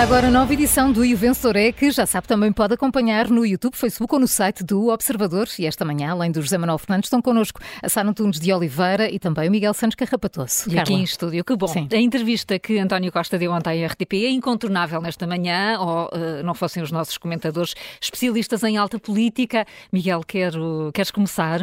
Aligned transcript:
Começa 0.00 0.14
agora 0.14 0.28
a 0.28 0.30
nova 0.30 0.54
edição 0.54 0.90
do 0.90 1.02
o 1.02 1.16
Vencedor 1.16 1.56
é, 1.56 1.70
que 1.72 1.90
já 1.90 2.06
sabe 2.06 2.26
também 2.26 2.50
pode 2.50 2.72
acompanhar 2.72 3.28
no 3.28 3.44
YouTube, 3.44 3.76
Facebook 3.76 4.14
ou 4.14 4.18
no 4.18 4.26
site 4.26 4.64
do 4.64 4.88
Observador. 4.88 5.46
E 5.58 5.66
esta 5.66 5.84
manhã, 5.84 6.12
além 6.12 6.32
do 6.32 6.40
José 6.40 6.56
Manuel 6.56 6.78
Fernandes, 6.78 7.08
estão 7.08 7.20
connosco 7.20 7.60
a 7.82 7.86
Sara 7.86 8.10
Tunes 8.14 8.40
de 8.40 8.50
Oliveira 8.50 9.10
e 9.10 9.18
também 9.18 9.46
o 9.46 9.52
Miguel 9.52 9.74
Santos 9.74 9.96
Carrapatoso. 9.96 10.62
E 10.68 10.70
Carla. 10.70 10.80
aqui 10.80 10.94
em 10.94 11.02
estúdio, 11.02 11.44
que 11.44 11.54
bom. 11.54 11.66
Sim. 11.66 11.86
A 11.92 11.98
entrevista 11.98 12.58
que 12.58 12.78
António 12.78 13.12
Costa 13.12 13.36
deu 13.36 13.52
ontem 13.52 13.84
à 13.84 13.88
RTP 13.88 14.14
é 14.24 14.30
incontornável 14.30 15.02
nesta 15.02 15.26
manhã, 15.26 15.78
ou 15.78 16.06
uh, 16.06 16.42
não 16.42 16.54
fossem 16.54 16.82
os 16.82 16.90
nossos 16.90 17.18
comentadores 17.18 17.74
especialistas 18.00 18.62
em 18.62 18.78
alta 18.78 18.98
política. 18.98 19.66
Miguel, 19.92 20.22
quero, 20.26 20.90
queres 20.94 21.10
começar? 21.10 21.60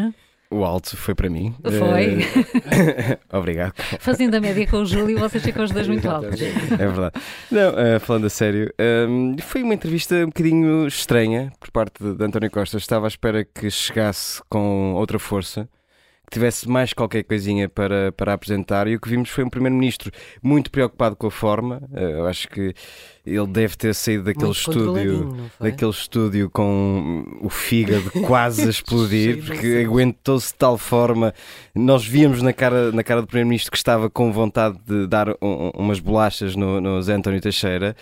O 0.50 0.64
alto 0.64 0.96
foi 0.96 1.14
para 1.14 1.30
mim. 1.30 1.54
Foi. 1.62 2.18
Uh... 2.18 3.20
Obrigado. 3.38 3.74
Fazendo 4.00 4.36
a 4.36 4.40
média 4.40 4.66
com 4.68 4.78
o 4.78 4.86
Júlio, 4.86 5.20
vocês 5.20 5.44
ficam 5.44 5.64
os 5.64 5.72
dois 5.72 5.88
muito 5.88 6.10
altos. 6.10 6.42
É 6.42 6.78
verdade. 6.78 7.16
Não, 7.52 7.70
uh, 7.72 8.00
falando 8.00 8.28
a 8.28 8.30
sério, 8.30 8.74
um, 9.10 9.36
foi 9.42 9.62
uma 9.62 9.74
entrevista 9.74 10.16
um 10.16 10.28
bocadinho 10.28 10.88
estranha 10.88 11.52
por 11.60 11.70
parte 11.72 12.02
de, 12.02 12.16
de 12.16 12.24
António 12.24 12.50
Costa. 12.50 12.78
Estava 12.78 13.08
à 13.08 13.10
espera 13.10 13.44
que 13.44 13.70
chegasse 13.70 14.42
com 14.50 14.94
outra 14.94 15.20
força 15.20 15.68
que 16.30 16.34
tivesse 16.34 16.68
mais 16.68 16.92
qualquer 16.92 17.24
coisinha 17.24 17.70
para, 17.70 18.12
para 18.12 18.34
apresentar 18.34 18.86
e 18.86 18.98
o 18.98 19.00
que 19.00 19.08
vimos 19.08 19.30
foi 19.30 19.46
um 19.46 19.50
primeiro-ministro 19.50 20.12
muito 20.44 20.70
preocupado 20.70 21.16
com 21.16 21.28
a 21.28 21.32
forma. 21.32 21.82
Eu 21.94 22.28
acho 22.28 22.50
que 22.50 22.74
ele 23.28 23.48
deve 23.48 23.76
ter 23.76 23.94
saído 23.94 24.24
daquele 24.24 24.52
estúdio, 24.52 25.36
daquele 25.60 25.92
estúdio 25.92 26.50
com 26.50 27.26
o 27.42 27.50
fígado 27.50 28.10
quase 28.26 28.64
a 28.64 28.70
explodir, 28.72 29.44
porque 29.46 29.84
aguentou-se 29.86 30.48
de 30.48 30.54
tal 30.56 30.78
forma. 30.78 31.34
Nós 31.76 32.06
víamos 32.06 32.42
na 32.42 32.54
cara, 32.54 32.92
na 32.92 33.04
cara 33.04 33.22
do 33.22 33.28
primeiro-ministro 33.28 33.72
que 33.72 33.78
estava 33.78 34.10
com 34.10 34.32
vontade 34.32 34.78
de 34.86 35.08
dar 35.08 35.30
um, 35.42 35.72
umas 35.76 36.00
bolachas 36.00 36.56
no, 36.56 36.80
no 36.80 37.02
Zé 37.02 37.14
António 37.14 37.42
Teixeira, 37.42 37.96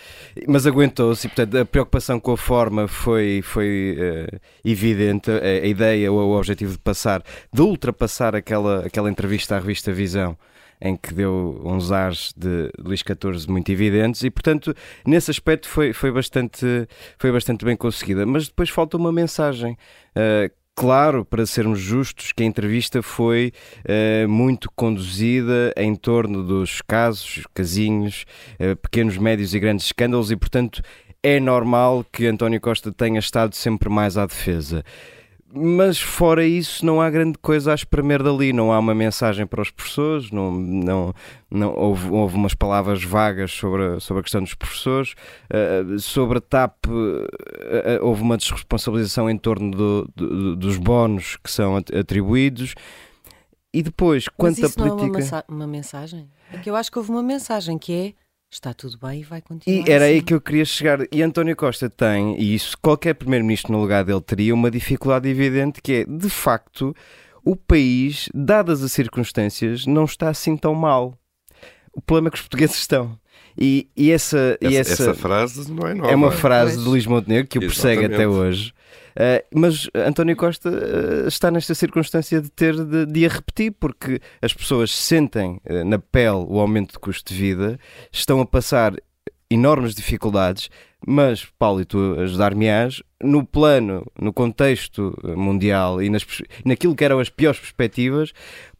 mas 0.48 0.68
aguentou-se 0.68 1.26
e, 1.26 1.30
portanto, 1.30 1.58
a 1.58 1.66
preocupação 1.66 2.20
com 2.20 2.34
a 2.34 2.38
forma 2.38 2.88
foi, 2.88 3.42
foi 3.44 3.98
uh, 3.98 4.40
evidente. 4.64 5.31
A, 5.31 5.66
a 5.66 5.68
ideia, 5.68 6.12
o, 6.12 6.16
o 6.16 6.38
objetivo 6.38 6.73
de 6.73 6.80
passar, 6.80 7.23
de 7.52 7.62
ultrapassar 7.62 8.36
aquela, 8.36 8.86
aquela 8.86 9.09
entrevista 9.09 9.56
à 9.56 9.59
revista 9.59 9.92
Visão 9.92 10.38
em 10.81 10.95
que 10.95 11.14
deu 11.14 11.62
uns 11.64 11.92
ares 11.92 12.34
de 12.36 12.72
Luís 12.78 13.02
XIV 13.02 13.52
muito 13.52 13.72
evidentes 13.72 14.23
e, 14.23 14.30
portanto, 14.30 14.76
nesse 15.06 15.31
aspecto 15.31 15.68
foi, 15.68 15.94
foi, 15.94 16.12
bastante, 16.12 16.66
foi 17.18 17.31
bastante 17.31 17.66
bem 17.66 17.76
conseguida. 17.76 18.26
Mas 18.26 18.48
depois 18.48 18.70
falta 18.70 18.98
uma 18.98 19.12
mensagem. 19.12 19.78
Uh, 20.16 20.53
Claro, 20.78 21.23
para 21.23 21.46
sermos 21.46 21.80
justos, 21.80 22.34
que 22.34 22.44
a 22.44 22.46
entrevista 22.46 23.02
foi 23.02 23.53
uh, 23.86 24.28
muito 24.28 24.70
conduzida 24.76 25.73
em 25.78 25.96
torno 25.96 26.44
dos 26.44 26.81
casos, 26.81 27.48
casinhos, 27.53 28.26
uh, 28.59 28.76
pequenos, 28.76 29.18
médios 29.18 29.53
e 29.53 29.59
grandes 29.59 29.86
escândalos 29.86 30.31
e, 30.31 30.36
portanto, 30.36 30.81
é 31.23 31.40
normal 31.40 32.06
que 32.12 32.28
António 32.28 32.59
Costa 32.59 32.92
tenha 32.92 33.20
estado 33.20 33.56
sempre 33.56 33.88
mais 33.90 34.18
à 34.18 34.26
defesa 34.26 34.84
mas 35.56 36.00
fora 36.00 36.45
isso 36.45 36.86
não 36.86 37.02
há 37.02 37.09
grande 37.09 37.38
coisa 37.38 37.72
a 37.72 37.75
espremer 37.75 38.22
dali, 38.22 38.52
não 38.52 38.73
há 38.73 38.80
uma 38.80 38.94
mensagem 38.94 39.48
para 39.48 39.62
os 39.62 39.72
professores, 39.72 40.30
não, 40.30 40.52
não, 40.52 41.14
não, 41.50 41.73
houve, 41.73 42.09
houve 42.09 42.36
umas 42.36 42.53
palavras 42.53 43.03
vagas 43.03 43.52
sobre 43.52 43.84
a, 43.84 44.00
sobre 44.00 44.20
a 44.20 44.23
questão 44.23 44.44
dos 44.44 44.53
professores, 44.53 45.16
uh, 45.50 45.97
sobre 45.97 46.39
a 46.39 46.42
TAP 46.42 46.88
uh, 46.88 48.06
houve 48.06 48.22
uma 48.22 48.36
desresponsabilização 48.36 49.30
em 49.30 49.38
torno 49.38 49.72
do, 49.72 50.12
do, 50.14 50.56
dos 50.58 50.78
bónus 50.78 51.38
que 51.38 51.50
são 51.50 51.78
atribuídos. 51.78 52.75
E 53.73 53.81
depois, 53.81 54.28
quanto 54.30 54.66
a 54.66 54.69
política... 54.69 55.19
não 55.19 55.19
é 55.19 55.44
uma, 55.50 55.66
uma 55.66 55.67
mensagem? 55.67 56.30
É 56.52 56.58
que 56.58 56.69
eu 56.69 56.75
acho 56.75 56.91
que 56.91 56.97
houve 56.97 57.12
uma 57.12 57.24
mensagem 57.24 57.78
que 57.78 57.94
é 57.94 58.25
está 58.56 58.74
tudo 58.74 58.98
bem 58.98 59.22
e 59.22 59.24
vai 59.24 59.42
continuar. 59.42 59.88
E 59.88 59.92
era 59.92 60.06
assim. 60.06 60.14
aí 60.16 60.22
que 60.22 60.34
eu 60.34 60.42
queria 60.42 60.66
chegar. 60.66 61.00
E 61.12 61.22
António 61.22 61.56
Costa 61.56 61.90
tem, 61.90 62.40
e 62.40 62.56
isso 62.56 62.78
qualquer 62.82 63.14
primeiro-ministro 63.14 63.72
no 63.72 63.80
lugar 63.80 64.04
dele 64.04 64.22
teria, 64.22 64.54
uma 64.54 64.72
dificuldade 64.72 65.28
evidente 65.28 65.82
que 65.82 65.94
é, 65.94 66.06
de 66.06 66.30
facto, 66.30 66.96
o 67.44 67.56
país, 67.56 68.30
dadas 68.34 68.82
as 68.82 68.92
circunstâncias, 68.92 69.86
não 69.86 70.06
está 70.06 70.30
assim 70.30 70.56
tão 70.56 70.74
mal. 70.74 71.18
O 71.94 72.02
problema 72.02 72.30
é 72.30 72.32
que 72.32 72.38
os 72.38 72.42
portugueses 72.42 72.78
estão. 72.78 73.18
E, 73.58 73.90
e 73.96 74.12
essa, 74.12 74.58
essa, 74.60 74.74
e 74.74 74.76
essa, 74.76 74.92
essa, 74.92 75.14
frase 75.14 75.72
não 75.72 75.88
é 75.88 75.94
nova. 75.94 76.12
É 76.12 76.16
uma 76.16 76.32
frase 76.32 76.78
de 76.78 76.84
Luís 76.84 77.06
Montenegro 77.06 77.48
que 77.48 77.58
o 77.58 77.62
persegue 77.62 78.06
até 78.06 78.28
hoje. 78.28 78.74
Uh, 79.16 79.42
mas 79.58 79.90
António 79.96 80.36
Costa 80.36 80.70
uh, 80.70 81.28
está 81.28 81.50
nesta 81.50 81.74
circunstância 81.74 82.42
de 82.42 82.50
ter 82.50 82.76
de, 82.76 83.06
de, 83.06 83.26
a 83.26 83.30
repetir, 83.30 83.72
porque 83.80 84.20
as 84.42 84.53
pessoas 84.53 84.92
sentem 84.92 85.62
uh, 85.70 85.86
na 85.86 85.98
pele 85.98 86.46
o 86.48 86.59
aumento 86.59 86.94
de 86.94 87.00
custo 87.00 87.34
de 87.34 87.40
vida, 87.40 87.80
estão 88.12 88.42
a 88.42 88.46
passar 88.46 88.94
enormes 89.50 89.96
dificuldades, 89.96 90.70
mas, 91.08 91.46
Paulo, 91.58 91.80
e 91.81 91.86
tu 91.86 92.20
ajudar-me-ás, 92.20 93.02
no 93.24 93.46
plano, 93.46 94.06
no 94.20 94.34
contexto 94.34 95.18
mundial 95.38 96.02
e 96.02 96.09
nas, 96.09 96.25
naquilo 96.66 96.96
que 96.96 97.06
eram 97.06 97.20
as 97.20 97.30
piores 97.30 97.59
perspectivas, 97.59 98.34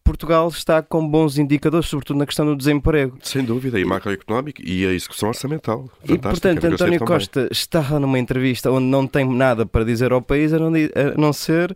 Portugal 0.06 0.48
está 0.50 0.84
com 0.84 1.06
bons 1.06 1.40
indicadores, 1.40 1.90
sobretudo 1.90 2.20
na 2.20 2.28
questão 2.28 2.46
do 2.46 2.56
desemprego. 2.56 3.18
Sem 3.24 3.44
dúvida, 3.44 3.80
e 3.80 3.84
macroeconómico 3.84 4.62
e 4.64 4.86
a 4.86 4.94
execução 4.94 5.30
orçamental. 5.30 5.90
E, 6.08 6.16
portanto, 6.16 6.64
António 6.64 7.00
Costa 7.00 7.50
está 7.52 7.82
numa 8.00 8.20
entrevista 8.20 8.72
onde 8.72 8.86
não 8.86 9.08
tem 9.08 9.28
nada 9.28 9.66
para 9.66 9.84
dizer 9.84 10.14
ao 10.14 10.22
país 10.22 10.54
a 10.54 10.60
não, 10.60 10.68
a 10.70 11.20
não 11.20 11.34
ser 11.34 11.76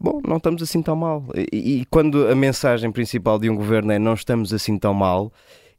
bom, 0.00 0.22
não 0.26 0.38
estamos 0.38 0.62
assim 0.62 0.82
tão 0.82 0.96
mal. 0.96 1.26
E, 1.52 1.80
e, 1.80 1.84
quando 1.84 2.26
a 2.28 2.34
mensagem 2.34 2.90
principal 2.90 3.38
de 3.38 3.50
um 3.50 3.54
governo 3.54 3.92
é 3.92 3.98
não 3.98 4.14
estamos 4.14 4.54
assim 4.54 4.78
tão 4.78 4.94
mal, 4.94 5.30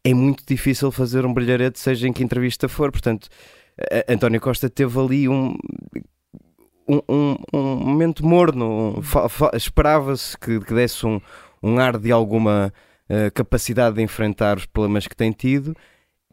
é 0.03 0.13
muito 0.13 0.44
difícil 0.46 0.91
fazer 0.91 1.25
um 1.25 1.34
brilharete, 1.34 1.80
seja 1.80 2.07
em 2.07 2.13
que 2.13 2.24
entrevista 2.24 2.69
for. 2.69 2.91
Portanto, 2.91 3.28
António 4.07 4.40
Costa 4.40 4.69
teve 4.69 5.00
ali 5.00 5.28
um. 5.28 5.57
Um, 6.90 7.02
um, 7.09 7.36
um 7.53 7.75
momento 7.75 8.25
morno, 8.25 9.03
esperava-se 9.53 10.38
que, 10.38 10.57
que 10.62 10.74
desse 10.74 11.06
um, 11.06 11.19
um 11.62 11.79
ar 11.79 11.97
de 11.97 12.12
alguma 12.12 12.73
uh, 13.09 13.31
capacidade 13.34 13.95
de 13.95 14.01
enfrentar 14.01 14.57
os 14.57 14.66
problemas 14.66 15.07
que 15.07 15.16
tem 15.16 15.31
tido 15.31 15.75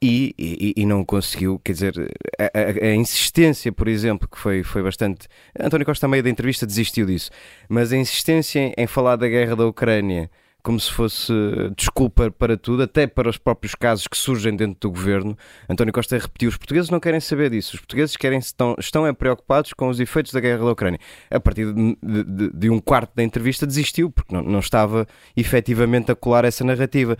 e, 0.03 0.35
e, 0.39 0.75
e 0.77 0.87
não 0.87 1.05
conseguiu. 1.05 1.59
Quer 1.65 1.73
dizer, 1.73 1.95
a, 2.39 2.45
a, 2.45 2.89
a, 2.89 2.95
insistência, 2.95 3.73
por 3.73 3.89
exemplo, 3.89 4.29
que 4.29 4.39
foi, 4.39 4.63
foi 4.63 4.83
bastante. 4.83 5.29
António 5.59 5.87
Costa, 5.87 6.07
a 6.07 6.09
meio 6.09 6.23
da 6.23 6.31
entrevista, 6.31 6.67
desistiu 6.67 7.07
disso, 7.07 7.31
mas 7.69 7.93
a 7.93 7.97
insistência 7.97 8.61
em, 8.61 8.75
em 8.77 8.87
falar 8.87 9.17
da 9.17 9.29
guerra 9.29 9.57
da 9.57 9.67
Ucrânia 9.67 10.31
como 10.65 10.81
se 10.81 10.91
fosse 10.91 11.31
desculpa 11.77 12.31
para 12.31 12.57
tudo, 12.57 12.83
até 12.83 13.07
para 13.07 13.29
os 13.29 13.37
próprios 13.37 13.75
casos 13.75 14.09
que 14.09 14.17
surgem 14.17 14.57
dentro 14.57 14.81
do 14.81 14.91
governo. 14.91 15.37
António 15.69 15.93
Costa 15.93 16.17
repetiu: 16.17 16.49
os 16.49 16.57
portugueses 16.57 16.89
não 16.89 16.99
querem 16.99 17.21
saber 17.21 17.51
disso, 17.51 17.75
os 17.75 17.81
portugueses 17.81 18.17
querem, 18.17 18.39
estão, 18.39 18.75
estão 18.79 19.07
é 19.07 19.13
preocupados 19.13 19.75
com 19.75 19.89
os 19.89 20.01
efeitos 20.01 20.33
da 20.33 20.41
guerra 20.41 20.65
da 20.65 20.73
Ucrânia. 20.73 20.99
A 21.31 21.39
partir 21.39 21.71
de, 21.73 21.97
de, 22.03 22.51
de 22.51 22.71
um 22.71 22.81
quarto 22.81 23.15
da 23.15 23.23
entrevista, 23.23 23.67
desistiu, 23.67 24.11
porque 24.11 24.35
não, 24.35 24.43
não 24.43 24.59
estava 24.59 25.07
efetivamente 25.37 26.11
a 26.11 26.17
colar 26.17 26.47
essa 26.47 26.65
narrativa. 26.65 27.19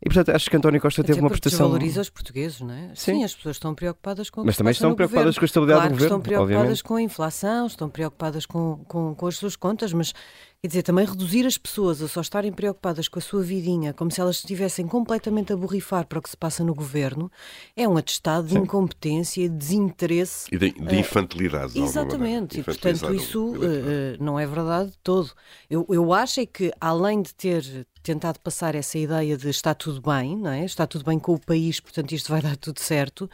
E 0.00 0.04
portanto 0.04 0.30
acho 0.30 0.48
que 0.48 0.56
António 0.56 0.80
Costa 0.80 1.02
teve 1.02 1.18
uma 1.18 1.28
prestação. 1.28 1.66
valoriza 1.66 2.00
os 2.00 2.08
portugueses, 2.08 2.60
não 2.60 2.72
é? 2.72 2.90
Sim. 2.94 3.14
Sim, 3.14 3.24
as 3.24 3.34
pessoas 3.34 3.56
estão 3.56 3.74
preocupadas 3.74 4.30
com 4.30 4.44
Mas 4.44 4.56
também 4.56 4.70
estão 4.70 4.94
preocupadas 4.94 5.34
governo. 5.34 5.40
com 5.40 5.44
a 5.44 5.46
estabilidade 5.46 5.80
claro 5.80 5.92
do 5.92 5.94
governo. 5.94 6.16
Estão 6.16 6.22
preocupadas 6.22 6.56
obviamente. 6.60 6.84
com 6.84 6.94
a 6.94 7.02
inflação, 7.02 7.66
estão 7.66 7.90
preocupadas 7.90 8.46
com, 8.46 8.84
com, 8.86 9.14
com 9.14 9.26
as 9.26 9.36
suas 9.36 9.56
contas, 9.56 9.92
mas 9.92 10.14
Quer 10.60 10.66
dizer, 10.66 10.82
também 10.82 11.06
reduzir 11.06 11.46
as 11.46 11.56
pessoas 11.56 12.02
a 12.02 12.08
só 12.08 12.20
estarem 12.20 12.50
preocupadas 12.50 13.06
com 13.06 13.20
a 13.20 13.22
sua 13.22 13.40
vidinha, 13.44 13.94
como 13.94 14.10
se 14.10 14.20
elas 14.20 14.38
estivessem 14.38 14.88
completamente 14.88 15.52
a 15.52 15.56
borrifar 15.56 16.04
para 16.04 16.18
o 16.18 16.22
que 16.22 16.28
se 16.28 16.36
passa 16.36 16.64
no 16.64 16.74
governo, 16.74 17.30
é 17.76 17.86
um 17.86 17.96
atestado 17.96 18.48
de 18.48 18.54
Sim. 18.54 18.62
incompetência, 18.62 19.48
de 19.48 19.54
desinteresse. 19.54 20.48
E 20.50 20.58
de, 20.58 20.72
de 20.72 20.96
eh, 20.96 20.98
infantilidade. 20.98 21.78
Uh, 21.78 21.84
exatamente, 21.84 22.58
e 22.58 22.64
portanto 22.64 23.14
isso 23.14 23.52
uh, 23.52 24.16
não 24.18 24.36
é 24.36 24.44
verdade 24.48 24.90
de 24.90 24.98
todo. 24.98 25.30
Eu, 25.70 25.86
eu 25.88 26.12
acho 26.12 26.40
é 26.40 26.46
que, 26.46 26.72
além 26.80 27.22
de 27.22 27.32
ter 27.36 27.86
tentado 28.08 28.40
passar 28.40 28.74
essa 28.74 28.98
ideia 28.98 29.36
de 29.36 29.50
está 29.50 29.74
tudo 29.74 30.00
bem, 30.00 30.34
não 30.34 30.50
é? 30.50 30.64
está 30.64 30.86
tudo 30.86 31.04
bem 31.04 31.18
com 31.18 31.34
o 31.34 31.38
país, 31.38 31.78
portanto 31.78 32.12
isto 32.12 32.30
vai 32.30 32.40
dar 32.40 32.56
tudo 32.56 32.80
certo, 32.80 33.28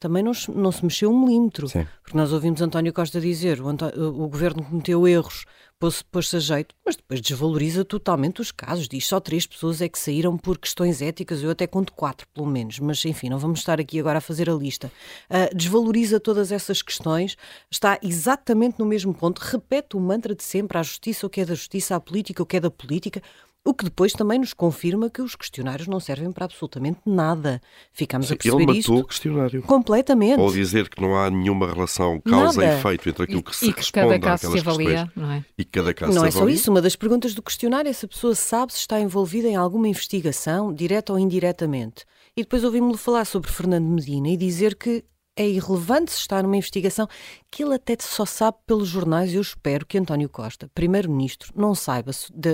também 0.00 0.22
não, 0.22 0.32
não 0.54 0.72
se 0.72 0.84
mexeu 0.84 1.10
um 1.10 1.24
milímetro. 1.24 1.68
Sim. 1.68 1.86
Porque 2.02 2.16
nós 2.16 2.32
ouvimos 2.32 2.60
António 2.60 2.92
Costa 2.92 3.20
dizer 3.20 3.60
o, 3.60 3.68
o 3.68 4.28
governo 4.28 4.62
cometeu 4.62 5.06
erros, 5.06 5.44
pôs-se 5.78 6.04
pôs 6.04 6.34
a 6.34 6.38
jeito, 6.38 6.74
mas 6.84 6.96
depois 6.96 7.20
desvaloriza 7.20 7.84
totalmente 7.84 8.40
os 8.40 8.50
casos. 8.50 8.88
Diz 8.88 9.06
só 9.06 9.20
três 9.20 9.46
pessoas 9.46 9.80
é 9.80 9.88
que 9.88 9.98
saíram 9.98 10.36
por 10.36 10.58
questões 10.58 11.00
éticas, 11.00 11.42
eu 11.42 11.50
até 11.50 11.66
conto 11.66 11.92
quatro, 11.92 12.26
pelo 12.34 12.46
menos, 12.46 12.78
mas 12.78 13.04
enfim, 13.04 13.28
não 13.28 13.38
vamos 13.38 13.60
estar 13.60 13.80
aqui 13.80 13.98
agora 13.98 14.18
a 14.18 14.20
fazer 14.20 14.50
a 14.50 14.54
lista. 14.54 14.92
Uh, 15.30 15.54
desvaloriza 15.56 16.20
todas 16.20 16.52
essas 16.52 16.82
questões, 16.82 17.36
está 17.70 17.98
exatamente 18.02 18.78
no 18.78 18.86
mesmo 18.86 19.14
ponto, 19.14 19.38
repete 19.38 19.96
o 19.96 20.00
mantra 20.00 20.34
de 20.34 20.42
sempre: 20.42 20.78
a 20.78 20.82
justiça, 20.82 21.26
o 21.26 21.30
que 21.30 21.40
é 21.40 21.44
da 21.44 21.54
justiça, 21.54 21.96
a 21.96 22.00
política, 22.00 22.42
o 22.42 22.46
que 22.46 22.56
é 22.56 22.60
da 22.60 22.70
política. 22.70 23.22
O 23.66 23.74
que 23.74 23.84
depois 23.84 24.12
também 24.12 24.38
nos 24.38 24.54
confirma 24.54 25.10
que 25.10 25.20
os 25.20 25.34
questionários 25.34 25.88
não 25.88 25.98
servem 25.98 26.30
para 26.30 26.44
absolutamente 26.44 27.00
nada. 27.04 27.60
Ficamos 27.92 28.28
Sim, 28.28 28.34
a 28.34 28.36
perceber 28.36 28.62
Ele 28.62 28.66
matou 28.66 28.78
isto 28.78 28.94
o 28.94 29.04
questionário. 29.04 29.62
Completamente. 29.62 30.38
Ou 30.38 30.52
dizer 30.52 30.88
que 30.88 31.02
não 31.02 31.16
há 31.16 31.28
nenhuma 31.28 31.66
relação 31.72 32.20
causa 32.20 32.64
e 32.64 32.68
efeito 32.68 33.08
entre 33.08 33.24
aquilo 33.24 33.42
que 33.42 33.56
se 33.56 33.66
e 33.66 33.72
que 33.72 33.80
responde 33.80 34.06
cada 34.06 34.20
caso 34.20 34.52
se 34.52 34.58
avalia, 34.60 35.10
não 35.16 35.32
é? 35.32 35.44
E 35.58 35.64
cada 35.64 35.92
caso 35.92 36.12
não 36.12 36.22
se 36.22 36.28
é 36.28 36.30
só 36.30 36.48
isso. 36.48 36.70
Uma 36.70 36.80
das 36.80 36.94
perguntas 36.94 37.34
do 37.34 37.42
questionário 37.42 37.88
é 37.88 37.92
se 37.92 38.04
a 38.04 38.08
pessoa 38.08 38.36
sabe 38.36 38.72
se 38.72 38.78
está 38.78 39.00
envolvida 39.00 39.48
em 39.48 39.56
alguma 39.56 39.88
investigação, 39.88 40.72
direta 40.72 41.12
ou 41.12 41.18
indiretamente. 41.18 42.04
E 42.36 42.42
depois 42.42 42.62
ouvimos-lo 42.62 42.96
falar 42.96 43.24
sobre 43.24 43.50
Fernando 43.50 43.86
Medina 43.86 44.28
e 44.28 44.36
dizer 44.36 44.76
que 44.76 45.04
é 45.34 45.48
irrelevante 45.48 46.12
se 46.12 46.20
está 46.20 46.40
numa 46.40 46.56
investigação 46.56 47.08
que 47.50 47.64
ele 47.64 47.74
até 47.74 47.96
só 48.00 48.24
sabe 48.24 48.58
pelos 48.64 48.86
jornais. 48.86 49.34
Eu 49.34 49.40
espero 49.40 49.84
que 49.84 49.98
António 49.98 50.28
Costa, 50.28 50.70
primeiro-ministro, 50.72 51.52
não 51.56 51.74
saiba 51.74 52.12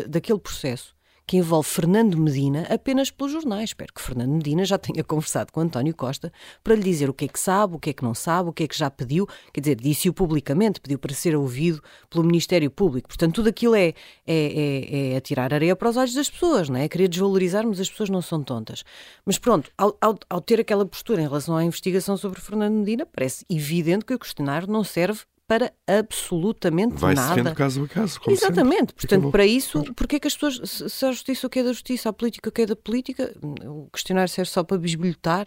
daquele 0.08 0.38
processo 0.38 0.94
que 1.26 1.36
envolve 1.36 1.68
Fernando 1.68 2.16
Medina 2.16 2.66
apenas 2.68 3.10
pelos 3.10 3.32
jornais. 3.32 3.70
Espero 3.70 3.92
que 3.92 4.02
Fernando 4.02 4.32
Medina 4.32 4.64
já 4.64 4.78
tenha 4.78 5.02
conversado 5.04 5.52
com 5.52 5.60
António 5.60 5.94
Costa 5.94 6.32
para 6.62 6.74
lhe 6.74 6.82
dizer 6.82 7.08
o 7.08 7.14
que 7.14 7.24
é 7.24 7.28
que 7.28 7.38
sabe, 7.38 7.76
o 7.76 7.78
que 7.78 7.90
é 7.90 7.92
que 7.92 8.02
não 8.02 8.14
sabe, 8.14 8.50
o 8.50 8.52
que 8.52 8.64
é 8.64 8.68
que 8.68 8.76
já 8.76 8.90
pediu. 8.90 9.26
Quer 9.52 9.60
dizer, 9.60 9.76
disse-o 9.76 10.12
publicamente, 10.12 10.80
pediu 10.80 10.98
para 10.98 11.14
ser 11.14 11.36
ouvido 11.36 11.82
pelo 12.10 12.24
Ministério 12.24 12.70
Público. 12.70 13.08
Portanto, 13.08 13.34
tudo 13.34 13.48
aquilo 13.48 13.74
é, 13.74 13.88
é, 13.88 14.34
é, 14.34 15.12
é 15.12 15.16
atirar 15.16 15.52
areia 15.54 15.74
para 15.74 15.88
os 15.88 15.96
olhos 15.96 16.14
das 16.14 16.28
pessoas, 16.28 16.68
não 16.68 16.76
é? 16.76 16.88
querer 16.88 17.08
desvalorizar, 17.08 17.66
mas 17.66 17.80
as 17.80 17.88
pessoas 17.88 18.10
não 18.10 18.20
são 18.20 18.42
tontas. 18.42 18.84
Mas 19.24 19.38
pronto, 19.38 19.70
ao, 19.78 19.96
ao, 20.00 20.18
ao 20.28 20.40
ter 20.40 20.60
aquela 20.60 20.84
postura 20.84 21.22
em 21.22 21.26
relação 21.26 21.56
à 21.56 21.64
investigação 21.64 22.16
sobre 22.16 22.40
Fernando 22.40 22.74
Medina, 22.74 23.06
parece 23.06 23.44
evidente 23.48 24.04
que 24.04 24.14
o 24.14 24.18
questionário 24.18 24.68
não 24.68 24.84
serve 24.84 25.22
para 25.52 25.72
absolutamente 25.86 26.94
Vai 26.94 27.14
nada. 27.14 27.42
Vai 27.42 27.54
caso 27.54 27.84
a 27.84 27.88
caso, 27.88 28.20
como 28.20 28.34
Exatamente. 28.34 28.78
Sempre. 28.78 28.94
Portanto, 28.94 29.30
para 29.30 29.44
isso, 29.44 29.82
porque 29.94 30.16
é 30.16 30.20
que 30.20 30.28
as 30.28 30.34
pessoas, 30.34 30.70
se 30.90 31.04
a 31.04 31.12
justiça 31.12 31.46
o 31.46 31.50
que 31.50 31.58
é 31.58 31.62
da 31.62 31.72
justiça, 31.72 32.08
a 32.08 32.12
política 32.12 32.48
o 32.48 32.52
que 32.52 32.62
é 32.62 32.66
da 32.66 32.76
política, 32.76 33.34
o 33.66 33.88
questionário 33.92 34.32
serve 34.32 34.50
só 34.50 34.64
para 34.64 34.78
bisbilhotar. 34.78 35.46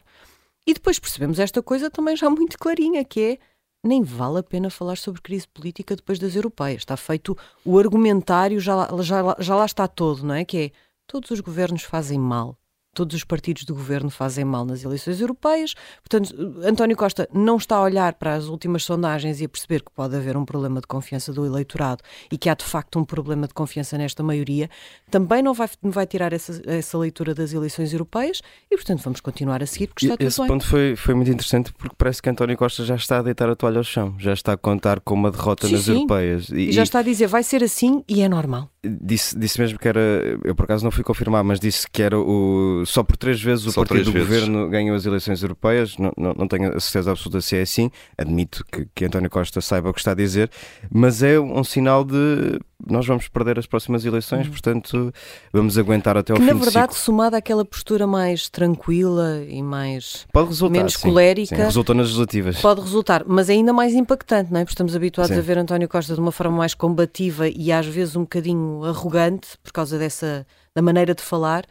E 0.68 0.74
depois 0.74 1.00
percebemos 1.00 1.40
esta 1.40 1.62
coisa 1.62 1.90
também 1.90 2.16
já 2.16 2.30
muito 2.30 2.58
clarinha, 2.58 3.04
que 3.04 3.20
é 3.20 3.38
nem 3.84 4.04
vale 4.04 4.40
a 4.40 4.44
pena 4.44 4.70
falar 4.70 4.98
sobre 4.98 5.22
crise 5.22 5.48
política 5.48 5.96
depois 5.96 6.20
das 6.20 6.36
europeias. 6.36 6.82
Está 6.82 6.98
feito 6.98 7.38
o 7.64 7.80
argumentário, 7.80 8.60
já, 8.60 8.88
já, 9.02 9.36
já 9.40 9.56
lá 9.56 9.66
está 9.66 9.88
todo, 9.88 10.24
não 10.24 10.36
é? 10.36 10.46
Que 10.46 10.58
é 10.58 10.72
todos 11.08 11.32
os 11.32 11.40
governos 11.40 11.84
fazem 11.84 12.20
mal 12.20 12.58
todos 12.96 13.16
os 13.16 13.24
partidos 13.24 13.66
do 13.66 13.76
governo 13.76 14.10
fazem 14.10 14.46
mal 14.46 14.66
nas 14.66 14.84
eleições 14.84 15.20
europeias. 15.20 15.76
Portanto, 16.02 16.34
António 16.64 16.96
Costa 16.96 17.30
não 17.32 17.58
está 17.58 17.76
a 17.76 17.82
olhar 17.82 18.14
para 18.14 18.34
as 18.34 18.46
últimas 18.46 18.84
sondagens 18.84 19.42
e 19.42 19.46
a 19.46 19.50
perceber 19.50 19.84
que 19.84 19.92
pode 19.92 20.16
haver 20.16 20.36
um 20.38 20.46
problema 20.46 20.80
de 20.80 20.88
confiança 20.88 21.34
do 21.34 21.46
eleitorado 21.46 22.02
e 22.32 22.38
que 22.38 22.50
há 22.50 22.56
de 22.56 22.64
facto 22.64 22.98
um 22.98 23.06
problema 23.06 23.48
de 23.48 23.54
confiança 23.54 23.98
nesta 23.98 24.24
maioria. 24.24 24.70
Também 25.12 25.44
não 25.44 25.54
vai, 25.54 25.70
vai 25.84 26.08
tirar 26.08 26.34
essa, 26.34 26.62
essa 26.66 26.98
leitura 26.98 27.36
das 27.36 27.54
eleições 27.54 27.92
europeias 27.92 28.42
e, 28.72 28.76
portanto, 28.76 29.02
vamos 29.04 29.20
continuar 29.20 29.62
a 29.62 29.66
seguir 29.66 29.88
porque 29.88 30.06
está 30.06 30.18
tudo 30.18 30.28
Esse 30.28 30.40
bem. 30.40 30.48
ponto 30.48 30.66
foi, 30.66 30.96
foi 30.96 31.14
muito 31.14 31.30
interessante 31.30 31.74
porque 31.74 31.96
parece 31.98 32.22
que 32.22 32.30
António 32.30 32.58
Costa 32.58 32.86
já 32.86 32.96
está 32.96 33.20
a 33.20 33.22
deitar 33.22 33.50
a 33.50 33.56
toalha 33.56 33.78
ao 33.78 33.84
chão, 33.84 34.16
já 34.18 34.32
está 34.32 34.54
a 34.54 34.58
contar 34.58 35.02
com 35.02 35.14
uma 35.14 35.30
derrota 35.30 35.68
sim, 35.68 35.74
nas 35.74 35.84
sim. 35.84 35.94
europeias. 35.94 36.50
E, 36.50 36.70
e 36.70 36.72
já 36.72 36.84
está 36.84 37.00
a 37.00 37.04
dizer 37.04 37.28
vai 37.28 37.44
ser 37.44 37.62
assim 37.62 38.04
e 38.08 38.22
é 38.22 38.30
normal. 38.30 38.70
Disse, 38.84 39.38
disse 39.38 39.60
mesmo 39.60 39.78
que 39.78 39.88
era, 39.88 40.00
eu 40.44 40.56
por 40.56 40.64
acaso 40.64 40.84
não 40.84 40.92
fui 40.92 41.04
confirmar, 41.04 41.44
mas 41.44 41.60
disse 41.60 41.90
que 41.90 42.02
era 42.02 42.18
o 42.18 42.85
só 42.86 43.04
por 43.04 43.18
três 43.18 43.42
vezes 43.42 43.66
o 43.66 43.72
só 43.72 43.82
partido 43.82 44.06
do 44.06 44.12
vezes. 44.12 44.28
governo 44.28 44.70
ganhou 44.70 44.96
as 44.96 45.06
eleições 45.06 45.42
europeias. 45.42 45.98
Não, 45.98 46.12
não, 46.18 46.34
não, 46.34 46.48
tenho 46.48 46.76
a 46.76 46.80
certeza 46.80 47.12
absoluta 47.12 47.42
se 47.42 47.56
é 47.56 47.62
assim. 47.62 47.92
Admito 48.18 48.66
que, 48.72 48.88
que 48.94 49.06
António 49.06 49.30
Costa 49.30 49.62
saiba 49.62 49.90
o 49.90 49.94
que 49.94 50.00
está 50.00 50.12
a 50.12 50.16
dizer, 50.16 50.50
mas 50.92 51.24
é 51.24 51.40
um 51.40 51.64
sinal 51.64 52.04
de 52.04 52.60
nós 52.88 53.06
vamos 53.06 53.28
perder 53.28 53.58
as 53.58 53.66
próximas 53.66 54.06
eleições, 54.06 54.48
hum. 54.48 54.52
portanto 54.52 55.14
vamos 55.52 55.78
aguentar 55.78 56.18
até 56.18 56.34
ao 56.34 56.38
que, 56.38 56.46
fim 56.46 56.54
na 56.54 56.60
verdade, 56.60 56.94
ciclo. 56.94 57.06
somada 57.06 57.38
àquela 57.38 57.64
postura 57.64 58.06
mais 58.06 58.50
tranquila 58.50 59.44
e 59.48 59.64
mais 59.64 60.28
pode 60.32 60.50
resultar, 60.50 60.78
menos 60.78 60.94
sim, 60.94 61.02
colérica, 61.02 61.56
sim, 61.56 61.64
resultou 61.64 61.96
nas 61.96 62.08
legislativas. 62.08 62.62
Pode 62.62 62.82
resultar, 62.82 63.24
mas 63.26 63.50
é 63.50 63.54
ainda 63.54 63.74
mais 63.74 63.94
impactante, 63.94 64.52
não 64.52 64.60
é? 64.60 64.64
Porque 64.64 64.74
estamos 64.74 64.96
habituados 64.96 65.34
Sim. 65.34 65.40
a 65.40 65.42
ver 65.42 65.58
António 65.58 65.88
Costa 65.88 66.14
de 66.14 66.20
uma 66.20 66.32
forma 66.32 66.58
mais 66.58 66.74
combativa 66.74 67.48
e 67.48 67.72
às 67.72 67.86
vezes 67.86 68.16
um 68.16 68.22
bocadinho 68.22 68.84
arrogante 68.84 69.58
por 69.64 69.72
causa 69.72 69.98
dessa 69.98 70.46
da 70.76 70.82
maneira 70.82 71.16
de 71.16 71.22
falar. 71.22 71.66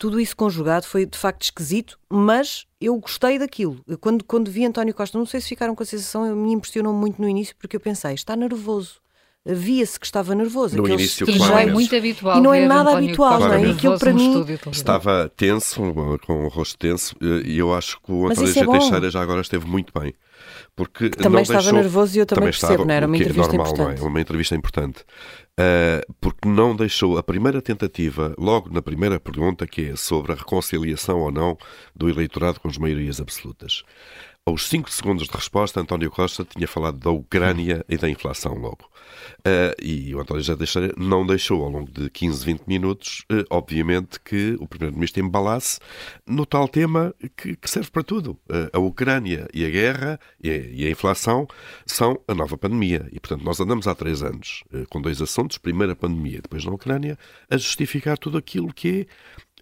Tudo 0.00 0.18
isso 0.18 0.34
conjugado 0.34 0.86
foi 0.86 1.04
de 1.04 1.18
facto 1.18 1.42
esquisito, 1.42 1.98
mas 2.08 2.64
eu 2.80 2.96
gostei 2.96 3.38
daquilo. 3.38 3.84
Eu, 3.86 3.98
quando, 3.98 4.24
quando 4.24 4.50
vi 4.50 4.64
António 4.64 4.94
Costa, 4.94 5.18
não 5.18 5.26
sei 5.26 5.42
se 5.42 5.48
ficaram 5.48 5.74
com 5.74 5.82
a 5.82 5.86
sensação, 5.86 6.24
eu 6.24 6.34
me 6.34 6.54
impressionou 6.54 6.94
muito 6.94 7.20
no 7.20 7.28
início 7.28 7.54
porque 7.58 7.76
eu 7.76 7.80
pensei, 7.80 8.14
está 8.14 8.34
nervoso. 8.34 8.94
Via-se 9.44 10.00
que 10.00 10.06
estava 10.06 10.34
nervoso. 10.34 10.74
No 10.74 10.88
início, 10.88 11.26
claro. 11.26 11.58
é 11.58 11.66
muito 11.66 11.94
habitual. 11.94 12.38
E 12.38 12.40
não 12.40 12.54
é 12.54 12.66
nada 12.66 12.92
António 12.92 13.08
habitual, 13.08 13.32
Costa 13.32 13.48
não 13.48 13.54
é? 13.56 13.66
E 13.66 13.70
aquilo 13.72 13.98
para 13.98 14.12
mim 14.14 14.28
estúdio. 14.28 14.60
Estava 14.72 15.32
tenso, 15.36 15.82
com 16.26 16.46
o 16.46 16.48
rosto 16.48 16.78
tenso, 16.78 17.14
e 17.20 17.58
eu 17.58 17.74
acho 17.74 18.00
que 18.00 18.10
o 18.10 18.26
António 18.26 18.50
é. 18.50 18.78
Teixeira 18.78 19.10
já 19.10 19.20
agora 19.20 19.42
esteve 19.42 19.66
muito 19.66 19.92
bem. 19.98 20.14
Porque 20.74 21.10
Também 21.10 21.42
estava 21.42 21.62
deixou... 21.62 21.78
nervoso 21.78 22.16
e 22.16 22.20
eu 22.20 22.26
também, 22.26 22.44
percebo, 22.44 22.72
estava, 22.72 22.86
não 22.86 22.94
era 22.94 23.06
uma 23.06 23.16
é 23.16 23.18
entrevista 23.18 23.52
normal, 23.52 23.66
importante. 23.66 23.98
Não 23.98 24.06
é? 24.06 24.10
Uma 24.10 24.20
entrevista 24.20 24.54
importante. 24.54 25.04
Uh, 25.60 26.14
porque 26.20 26.48
não 26.48 26.74
deixou 26.74 27.18
a 27.18 27.22
primeira 27.22 27.60
tentativa, 27.60 28.34
logo 28.38 28.72
na 28.72 28.80
primeira 28.80 29.20
pergunta, 29.20 29.66
que 29.66 29.90
é 29.90 29.96
sobre 29.96 30.32
a 30.32 30.34
reconciliação 30.34 31.20
ou 31.20 31.30
não 31.30 31.58
do 31.94 32.08
eleitorado 32.08 32.60
com 32.60 32.68
as 32.68 32.78
maiorias 32.78 33.20
absolutas. 33.20 33.82
Aos 34.46 34.68
5 34.68 34.90
segundos 34.90 35.28
de 35.28 35.36
resposta, 35.36 35.80
António 35.80 36.10
Costa 36.10 36.46
tinha 36.46 36.66
falado 36.66 36.98
da 36.98 37.10
Ucrânia 37.10 37.84
e 37.86 37.98
da 37.98 38.08
inflação 38.08 38.54
logo. 38.54 38.88
Uh, 39.40 39.76
e 39.80 40.14
o 40.14 40.20
António 40.20 40.42
já 40.42 40.56
não 40.96 41.26
deixou, 41.26 41.62
ao 41.62 41.68
longo 41.68 41.90
de 41.90 42.08
15, 42.08 42.46
20 42.46 42.62
minutos, 42.66 43.24
uh, 43.30 43.44
obviamente, 43.50 44.18
que 44.18 44.56
o 44.58 44.66
Primeiro-Ministro 44.66 45.22
embalasse 45.22 45.78
no 46.26 46.46
tal 46.46 46.66
tema 46.66 47.14
que, 47.36 47.54
que 47.54 47.70
serve 47.70 47.90
para 47.90 48.02
tudo. 48.02 48.30
Uh, 48.48 48.70
a 48.72 48.78
Ucrânia 48.78 49.46
e 49.52 49.64
a 49.64 49.68
guerra 49.68 50.18
e 50.42 50.50
a, 50.50 50.56
e 50.56 50.86
a, 50.86 50.90
inflação 50.90 51.46
são 51.84 52.18
a 52.26 52.34
nova 52.34 52.56
pandemia. 52.56 53.06
E, 53.12 53.20
portanto, 53.20 53.44
nós 53.44 53.60
andamos 53.60 53.86
há 53.86 53.94
três 53.94 54.22
anos 54.22 54.64
com 54.88 55.02
dois 55.02 55.20
assuntos. 55.20 55.58
Primeiro 55.58 55.92
a 55.92 55.96
pandemia, 55.96 56.40
depois 56.40 56.64
na 56.64 56.72
Ucrânia, 56.72 57.18
a 57.50 57.58
justificar 57.58 58.16
tudo 58.16 58.38
aquilo 58.38 58.72
que 58.72 59.00
é 59.02 59.06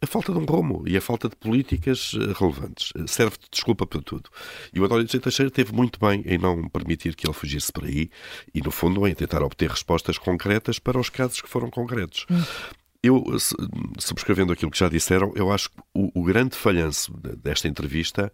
a 0.00 0.06
falta 0.06 0.33
de 0.33 0.39
um 0.39 0.45
rumo 0.45 0.85
e 0.87 0.97
a 0.97 1.00
falta 1.00 1.29
de 1.29 1.37
políticas 1.37 2.12
relevantes. 2.39 2.93
Serve 3.06 3.37
de 3.39 3.49
desculpa 3.50 3.87
para 3.87 4.00
tudo. 4.00 4.31
E 4.73 4.81
o 4.81 4.85
António 4.85 5.05
de 5.05 5.19
Teixeira 5.19 5.50
teve 5.50 5.73
muito 5.73 5.99
bem 5.99 6.23
em 6.27 6.39
não 6.39 6.69
permitir 6.69 7.15
que 7.15 7.27
ele 7.27 7.35
fugisse 7.35 7.73
por 7.73 7.85
aí 7.85 8.11
e, 8.55 8.61
no 8.61 8.71
fundo, 8.71 9.06
em 9.06 9.15
tentar 9.15 9.43
obter 9.43 9.71
respostas 9.71 10.19
concretas 10.19 10.79
para 10.79 10.99
os 10.99 11.11
casos 11.11 11.41
que 11.41 11.49
foram 11.49 11.71
concretos. 11.71 12.27
Hum. 12.31 12.43
Eu, 13.00 13.25
subscrevendo 13.99 14.53
aquilo 14.53 14.73
que 14.73 14.79
já 14.79 14.89
disseram, 14.89 15.33
eu 15.37 15.53
acho 15.53 15.71
que 15.71 15.77
o, 15.95 16.11
o, 16.21 16.25
grande 16.25 16.56
falhanço 16.56 17.12
desta 17.37 17.69
entrevista 17.69 18.33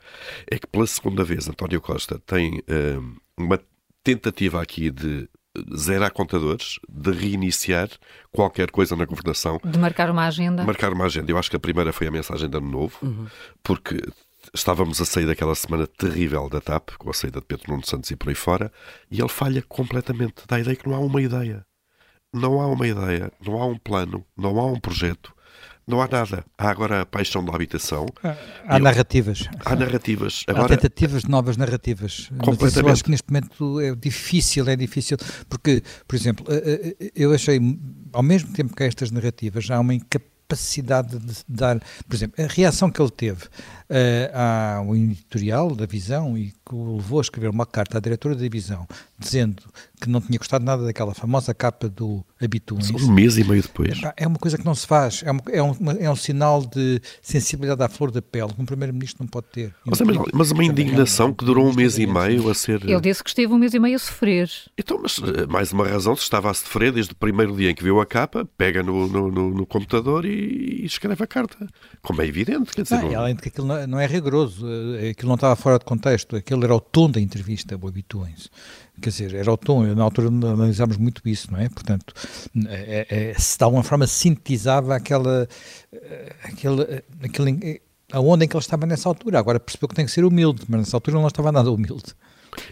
é 0.51 0.59
que, 0.59 0.67
pela 0.67 0.87
segunda 0.87 1.23
vez, 1.23 1.47
António 1.47 1.83
Costa 1.83 2.19
tem 2.19 2.61
uh, 2.61 3.21
uma 3.37 3.61
tentativa 4.03 4.63
aqui 4.63 4.91
de 4.91 5.29
zerar 5.77 6.13
contadores, 6.13 6.79
de 6.89 7.11
reiniciar 7.13 7.89
qualquer 8.33 8.71
coisa 8.71 8.97
na 8.97 9.05
governação. 9.05 9.61
De 9.65 9.79
marcar 9.79 10.11
uma 10.11 10.27
agenda. 10.27 10.65
Marcar 10.65 10.93
uma 10.93 11.05
agenda. 11.05 11.31
Eu 11.31 11.39
acho 11.39 11.51
que 11.51 11.57
a 11.57 11.61
primeira 11.61 11.93
foi 11.93 12.07
a 12.07 12.11
mensagem 12.11 12.49
de 12.49 12.57
Ano 12.57 12.69
Novo, 12.69 12.97
uhum. 13.03 13.27
porque 13.63 14.01
estávamos 14.53 15.01
a 15.01 15.05
sair 15.05 15.27
daquela 15.27 15.55
semana 15.55 15.87
terrível 15.87 16.49
da 16.49 16.61
TAP, 16.61 16.91
com 16.99 17.11
a 17.11 17.15
saída 17.15 17.41
de 17.41 17.47
Pedro 17.47 17.71
Nuno 17.71 17.87
Santos 17.87 18.11
e 18.11 18.17
por 18.17 18.29
aí 18.29 18.35
fora, 18.35 18.73
e 19.11 19.21
ele 19.21 19.29
falha 19.29 19.63
completamente. 19.63 20.43
Dá 20.47 20.57
a 20.57 20.61
ideia 20.61 20.77
que 20.77 20.89
não 20.89 20.95
há 20.95 20.99
uma 20.99 21.23
ideia. 21.23 21.65
Não 22.33 22.61
há 22.61 22.67
uma 22.67 22.87
ideia, 22.87 23.33
não 23.47 23.63
há 23.63 23.67
um 23.67 23.79
plano, 23.79 24.25
não 24.37 24.59
há 24.59 24.67
um 24.67 24.81
projeto. 24.81 25.33
Não 25.87 26.01
há 26.01 26.09
nada. 26.09 26.45
Há 26.57 26.71
agora 26.71 27.03
a 27.03 27.07
paixão 27.07 27.45
da 27.45 27.55
habitação. 27.55 28.07
Há, 28.23 28.37
há 28.77 28.79
narrativas. 28.79 29.49
Há 29.65 29.77
narrativas. 29.77 30.45
Agora, 30.47 30.65
há 30.65 30.69
tentativas 30.77 31.23
de 31.23 31.29
novas 31.29 31.57
narrativas. 31.57 32.31
Mas 32.61 32.77
eu 32.77 32.89
acho 32.89 33.05
que 33.05 33.11
neste 33.11 33.31
momento 33.31 33.81
é 33.81 33.95
difícil, 33.95 34.69
é 34.69 34.77
difícil. 34.77 35.19
Porque, 35.49 35.83
por 36.09 36.17
exemplo, 36.17 36.47
eu 37.15 37.33
achei, 37.33 37.61
ao 38.13 38.23
mesmo 38.23 38.53
tempo 38.53 38.75
que 38.75 38.83
há 38.83 38.87
estas 38.87 39.11
narrativas, 39.11 39.71
há 39.71 39.79
uma 39.79 39.95
incapacidade 39.95 41.19
de 41.19 41.35
dar, 41.49 41.79
por 42.09 42.15
exemplo, 42.15 42.43
a 42.43 42.47
reação 42.47 42.91
que 42.91 43.01
ele 43.01 43.11
teve 43.11 43.45
uh, 43.45 44.79
ao 44.79 44.97
editorial 44.97 45.75
da 45.75 45.87
Visão 45.87 46.37
e 46.37 46.53
que 46.65 46.75
o 46.75 46.97
levou 46.97 47.19
a 47.19 47.23
escrever 47.23 47.49
uma 47.49 47.67
carta 47.67 47.99
à 47.99 48.01
diretora 48.01 48.35
da 48.35 48.49
Visão 48.49 48.87
dizendo 49.19 49.63
que 50.01 50.09
não 50.09 50.21
tinha 50.21 50.39
gostado 50.39 50.65
nada 50.65 50.85
daquela 50.85 51.15
famosa 51.15 51.55
capa 51.55 51.89
do 51.89 52.25
Habituins. 52.43 52.91
Um 52.91 53.13
mês 53.13 53.39
e 53.39 53.45
meio 53.45 53.63
depois. 53.63 54.01
É 54.17 54.27
uma 54.27 54.39
coisa 54.39 54.59
que 54.59 54.65
não 54.65 54.75
se 54.75 54.87
faz. 54.87 55.23
É, 55.25 55.31
uma, 55.31 55.43
é, 55.51 55.63
um, 55.63 55.75
é 56.01 56.11
um 56.11 56.17
sinal 56.17 56.65
de 56.65 57.01
sensibilidade 57.23 57.83
à 57.83 57.89
flor 57.89 58.11
da 58.11 58.21
pele 58.21 58.53
que 58.53 58.61
um 58.61 58.67
primeiro-ministro 58.67 59.23
não 59.23 59.29
pode 59.29 59.47
ter. 59.47 59.75
Mas, 59.85 60.01
é, 60.01 60.05
mas 60.33 60.51
uma 60.51 60.65
indignação 60.65 61.33
que 61.33 61.45
durou 61.45 61.67
um 61.67 61.73
mês 61.73 61.99
e 61.99 62.07
meio 62.07 62.51
a 62.51 62.55
ser. 62.55 62.85
Ele 62.85 63.01
disse 63.01 63.23
que 63.23 63.31
esteve 63.31 63.53
um 63.53 63.59
mês 63.59 63.73
e 63.73 63.79
meio 63.79 63.97
a 63.97 63.99
sofrer. 63.99 64.51
Então, 64.77 65.01
mas 65.01 65.19
mais 65.49 65.73
uma 65.73 65.87
razão, 65.87 66.15
se 66.17 66.23
estava 66.23 66.51
a 66.51 66.55
sofrer 66.55 66.93
desde 66.93 67.13
o 67.13 67.17
primeiro 67.17 67.57
dia 67.57 67.71
em 67.71 67.75
que 67.75 67.83
viu 67.83 68.01
a 68.01 68.07
capa, 68.07 68.47
pega 68.59 68.83
no, 68.83 69.07
no, 69.07 69.31
no, 69.31 69.51
no 69.51 69.67
computador 69.67 70.27
e, 70.27 70.83
e, 70.83 70.85
escreve 70.85 71.23
a 71.23 71.27
carta. 71.27 71.67
Como 72.03 72.21
é 72.21 72.27
evidente. 72.27 72.73
Quer 72.73 72.83
dizer, 72.83 72.97
não, 72.97 73.11
não... 73.11 73.21
Além 73.21 73.37
de 73.37 73.43
que 73.43 73.49
aquilo 73.49 73.67
não, 73.67 73.87
não 73.87 74.01
é 74.01 74.07
rigoroso, 74.07 74.67
aquilo 75.11 75.29
não 75.29 75.37
estava 75.37 75.57
fora 75.57 75.79
de 75.79 75.85
contexto, 75.85 76.37
aquilo 76.37 76.63
era 76.65 76.75
o 76.75 76.81
tom 76.81 77.11
da 77.11 77.21
entrevista, 77.21 77.79
o 77.81 77.89
Habituins. 77.89 78.51
Quer 79.01 79.11
dizer, 79.11 79.35
era 79.35 79.53
o 79.53 79.57
tom, 79.57 79.83
na 79.95 80.05
altura 80.05 80.29
analisámos 80.29 80.97
muito 80.97 81.21
isso, 81.29 81.51
não 81.53 81.59
é? 81.59 81.69
Portanto, 81.69 82.15
é, 82.69 83.07
é, 83.11 83.35
se 83.39 83.59
de 83.59 83.65
alguma 83.65 83.83
forma 83.83 84.07
sintetizava 84.07 84.95
aquela, 84.95 85.49
aquela, 86.45 87.03
aquele, 87.23 87.83
a 88.13 88.21
onda 88.21 88.45
em 88.45 88.49
que 88.49 88.55
ele 88.55 88.63
estava 88.63 88.87
nessa 88.87 89.09
altura. 89.09 89.39
Agora 89.39 89.59
percebeu 89.59 89.89
que 89.89 89.95
tem 89.95 90.07
que 90.07 90.13
ser 90.13 90.25
humilde, 90.25 90.63
mas 90.69 90.81
nessa 90.81 90.97
altura 90.97 91.19
não 91.19 91.27
estava 91.27 91.51
nada 91.51 91.71
humilde. 91.71 92.15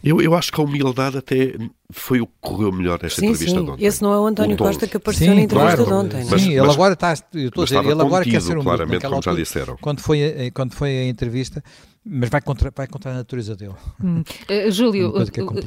Eu, 0.02 0.20
eu 0.20 0.34
acho 0.34 0.52
que 0.52 0.60
a 0.60 0.64
humildade 0.64 1.18
até 1.18 1.54
foi 1.90 2.20
o 2.20 2.26
que 2.26 2.32
correu 2.40 2.72
melhor 2.72 2.98
nesta 3.02 3.20
sim, 3.20 3.26
entrevista 3.28 3.58
sim. 3.58 3.64
de 3.64 3.70
ontem. 3.70 3.84
Esse 3.84 4.02
não 4.02 4.12
é 4.12 4.18
o 4.18 4.26
António 4.26 4.54
o 4.54 4.58
Costa 4.58 4.86
que 4.86 4.96
apareceu 4.96 5.28
sim, 5.28 5.34
na 5.34 5.42
entrevista 5.42 5.84
claro. 5.84 6.08
de 6.08 6.14
ontem. 6.16 6.38
Sim, 6.38 6.50
ele 6.52 6.60
mas, 6.62 6.74
agora 6.74 6.94
está, 6.94 7.14
eu 7.34 7.48
estou 7.48 7.62
a 7.62 7.64
dizer, 7.66 7.84
ele 7.84 8.00
agora 8.00 8.24
quer 8.24 8.40
ser 8.40 8.58
um 8.58 8.62
claramente, 8.62 9.02
como 9.02 9.16
altura, 9.16 9.36
já 9.36 9.42
disseram. 9.42 9.76
Quando 9.80 10.00
foi, 10.00 10.50
quando 10.54 10.74
foi 10.74 10.90
a 10.90 11.06
entrevista, 11.06 11.62
mas 12.04 12.28
vai 12.30 12.40
contra, 12.40 12.72
vai 12.74 12.86
contra 12.88 13.12
a 13.12 13.14
natureza 13.14 13.54
dele. 13.54 13.74
Hum. 14.02 14.22
Uh, 14.50 14.70
Júlio, 14.72 15.14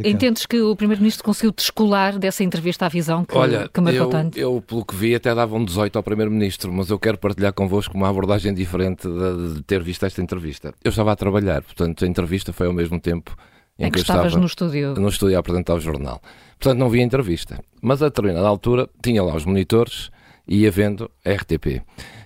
é 0.03 0.09
entendes 0.09 0.45
que 0.45 0.59
o 0.59 0.75
Primeiro-Ministro 0.75 1.23
conseguiu 1.23 1.51
descolar 1.51 2.19
dessa 2.19 2.43
entrevista 2.43 2.85
à 2.85 2.89
visão 2.89 3.23
que, 3.23 3.37
Olha, 3.37 3.69
que 3.69 3.79
marcou 3.79 4.03
eu, 4.03 4.09
tanto? 4.09 4.37
eu, 4.37 4.61
pelo 4.61 4.83
que 4.83 4.95
vi, 4.95 5.15
até 5.15 5.33
dava 5.33 5.55
um 5.55 5.63
18 5.63 5.95
ao 5.95 6.03
Primeiro-Ministro, 6.03 6.73
mas 6.73 6.89
eu 6.89 6.99
quero 6.99 7.17
partilhar 7.17 7.53
convosco 7.53 7.95
uma 7.95 8.09
abordagem 8.09 8.53
diferente 8.53 9.07
de, 9.07 9.55
de 9.55 9.63
ter 9.63 9.81
visto 9.81 10.05
esta 10.05 10.21
entrevista. 10.21 10.73
Eu 10.83 10.89
estava 10.89 11.13
a 11.13 11.15
trabalhar, 11.15 11.61
portanto, 11.61 12.03
a 12.03 12.07
entrevista 12.07 12.51
foi 12.51 12.67
ao 12.67 12.73
mesmo 12.73 12.99
tempo 12.99 13.35
em, 13.77 13.85
em 13.85 13.91
que, 13.91 13.95
que 13.95 13.99
estavas 14.01 14.35
no 14.35 14.45
estúdio. 14.45 14.93
No 14.95 15.09
estúdio 15.09 15.37
a 15.37 15.39
apresentar 15.39 15.73
o 15.73 15.79
jornal. 15.79 16.21
Portanto, 16.59 16.79
não 16.79 16.89
vi 16.89 16.99
a 17.01 17.03
entrevista. 17.03 17.59
Mas 17.81 18.01
a 18.01 18.05
determinada 18.05 18.47
altura 18.47 18.89
tinha 19.01 19.21
lá 19.21 19.35
os 19.35 19.45
monitores 19.45 20.09
e 20.47 20.61
ia 20.61 20.71
vendo 20.71 21.09
a 21.25 21.31
RTP. 21.31 21.81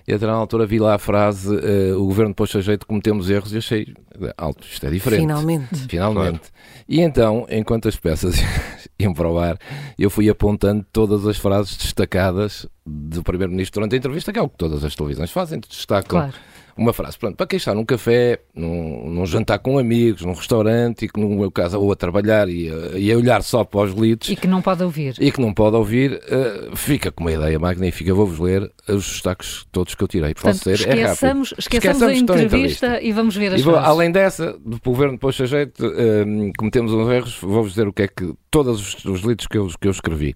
E 0.06 0.12
a 0.12 0.16
determinada 0.16 0.40
altura 0.40 0.66
vi 0.66 0.78
lá 0.78 0.94
a 0.94 0.98
frase: 0.98 1.54
uh, 1.54 2.00
o 2.00 2.06
governo 2.06 2.34
pôs 2.34 2.54
a 2.54 2.60
jeito, 2.60 2.86
cometemos 2.86 3.30
erros, 3.30 3.52
e 3.52 3.58
achei 3.58 3.94
alto, 4.36 4.66
isto 4.66 4.86
é 4.86 4.90
diferente. 4.90 5.20
Finalmente. 5.20 5.86
Finalmente. 5.88 6.40
Claro. 6.40 6.52
E 6.88 7.00
então, 7.00 7.46
enquanto 7.50 7.88
as 7.88 7.96
peças 7.96 8.36
iam 8.98 9.12
para 9.12 9.28
o 9.28 9.38
ar, 9.38 9.58
eu 9.98 10.10
fui 10.10 10.28
apontando 10.28 10.84
todas 10.92 11.26
as 11.26 11.36
frases 11.36 11.76
destacadas 11.76 12.66
do 12.84 13.22
Primeiro-Ministro 13.22 13.80
durante 13.80 13.94
a 13.94 13.98
entrevista, 13.98 14.32
que 14.32 14.38
é 14.38 14.42
o 14.42 14.48
que 14.48 14.56
todas 14.56 14.84
as 14.84 14.94
televisões 14.94 15.30
fazem, 15.30 15.60
destacam. 15.60 16.20
Claro 16.20 16.34
uma 16.80 16.94
frase. 16.94 17.18
Pronto, 17.18 17.36
para 17.36 17.46
quem 17.46 17.58
está 17.58 17.74
num 17.74 17.84
café, 17.84 18.40
num, 18.54 19.10
num, 19.10 19.26
jantar 19.26 19.58
com 19.58 19.78
amigos, 19.78 20.22
num 20.22 20.32
restaurante 20.32 21.04
e 21.04 21.08
que, 21.08 21.20
no 21.20 21.28
meu 21.28 21.50
caso, 21.50 21.78
ou 21.78 21.92
a 21.92 21.96
trabalhar 21.96 22.48
e 22.48 22.70
a, 22.70 22.98
e 22.98 23.12
a 23.12 23.16
olhar 23.16 23.42
só 23.42 23.64
para 23.64 23.80
os 23.80 23.94
leads. 23.94 24.30
E 24.30 24.36
que 24.36 24.46
não 24.46 24.62
pode 24.62 24.82
ouvir. 24.82 25.14
E 25.20 25.30
que 25.30 25.40
não 25.40 25.52
pode 25.52 25.76
ouvir, 25.76 26.14
uh, 26.14 26.74
fica 26.74 27.12
com 27.12 27.24
uma 27.24 27.32
ideia 27.32 27.58
magnífica. 27.58 28.14
Vou-vos 28.14 28.38
ler 28.38 28.70
os 28.88 29.06
destaques 29.06 29.66
todos 29.70 29.94
que 29.94 30.02
eu 30.02 30.08
tirei. 30.08 30.32
Portanto, 30.32 30.54
Posso 30.54 30.64
ser? 30.64 30.74
Esqueçamos, 30.74 30.96
é 30.96 31.12
esqueçamos, 31.12 31.54
esqueçamos 31.58 32.02
a 32.02 32.14
entrevista, 32.14 32.86
entrevista, 32.86 33.02
e 33.02 33.12
vamos 33.12 33.36
ver 33.36 33.54
as 33.54 33.60
vou, 33.60 33.76
Além 33.76 34.10
dessa, 34.10 34.58
do 34.64 34.80
governo 34.82 35.18
Poxa 35.18 35.44
Jeito, 35.44 35.86
uh, 35.86 36.52
cometemos 36.56 36.94
uns 36.94 37.10
erros, 37.10 37.38
vou-vos 37.42 37.72
dizer 37.72 37.86
o 37.86 37.92
que 37.92 38.02
é 38.02 38.08
que 38.08 38.32
todos 38.50 38.80
os, 38.80 39.04
os 39.04 39.22
leads 39.22 39.46
que 39.46 39.58
eu, 39.58 39.68
que 39.78 39.86
eu 39.86 39.92
escrevi. 39.92 40.34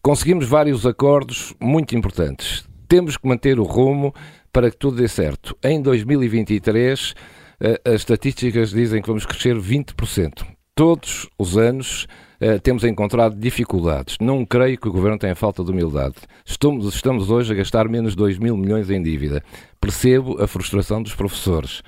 Conseguimos 0.00 0.46
vários 0.46 0.86
acordos 0.86 1.54
muito 1.60 1.94
importantes. 1.94 2.64
Temos 2.92 3.16
que 3.16 3.26
manter 3.26 3.58
o 3.58 3.62
rumo 3.62 4.14
para 4.52 4.70
que 4.70 4.76
tudo 4.76 4.98
dê 4.98 5.08
certo. 5.08 5.56
Em 5.64 5.80
2023, 5.80 7.14
eh, 7.58 7.80
as 7.86 7.94
estatísticas 7.94 8.68
dizem 8.68 9.00
que 9.00 9.08
vamos 9.08 9.24
crescer 9.24 9.56
20%. 9.56 10.44
Todos 10.74 11.26
os 11.38 11.56
anos 11.56 12.06
uh, 12.38 12.60
temos 12.60 12.84
encontrado 12.84 13.34
dificuldades. 13.34 14.18
Não 14.20 14.44
creio 14.44 14.76
que 14.76 14.86
o 14.90 14.92
Governo 14.92 15.16
tenha 15.16 15.34
falta 15.34 15.64
de 15.64 15.70
humildade. 15.70 16.16
Estamos, 16.44 16.94
estamos 16.94 17.30
hoje 17.30 17.54
a 17.54 17.56
gastar 17.56 17.88
menos 17.88 18.10
de 18.10 18.18
2 18.18 18.36
mil 18.36 18.58
milhões 18.58 18.90
em 18.90 19.02
dívida. 19.02 19.42
Percebo 19.80 20.42
a 20.42 20.46
frustração 20.46 21.02
dos 21.02 21.14
professores. 21.14 21.80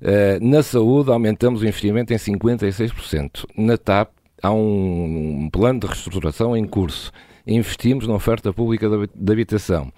Uh, 0.00 0.38
na 0.40 0.62
saúde, 0.62 1.10
aumentamos 1.10 1.62
o 1.62 1.66
investimento 1.66 2.14
em 2.14 2.16
56%. 2.16 3.44
Na 3.58 3.76
TAP, 3.76 4.08
há 4.40 4.52
um 4.52 5.48
plano 5.52 5.80
de 5.80 5.88
reestruturação 5.88 6.56
em 6.56 6.64
curso. 6.64 7.10
Investimos 7.44 8.06
na 8.06 8.14
oferta 8.14 8.52
pública 8.52 8.88
de 8.88 9.32
habitação 9.32 9.92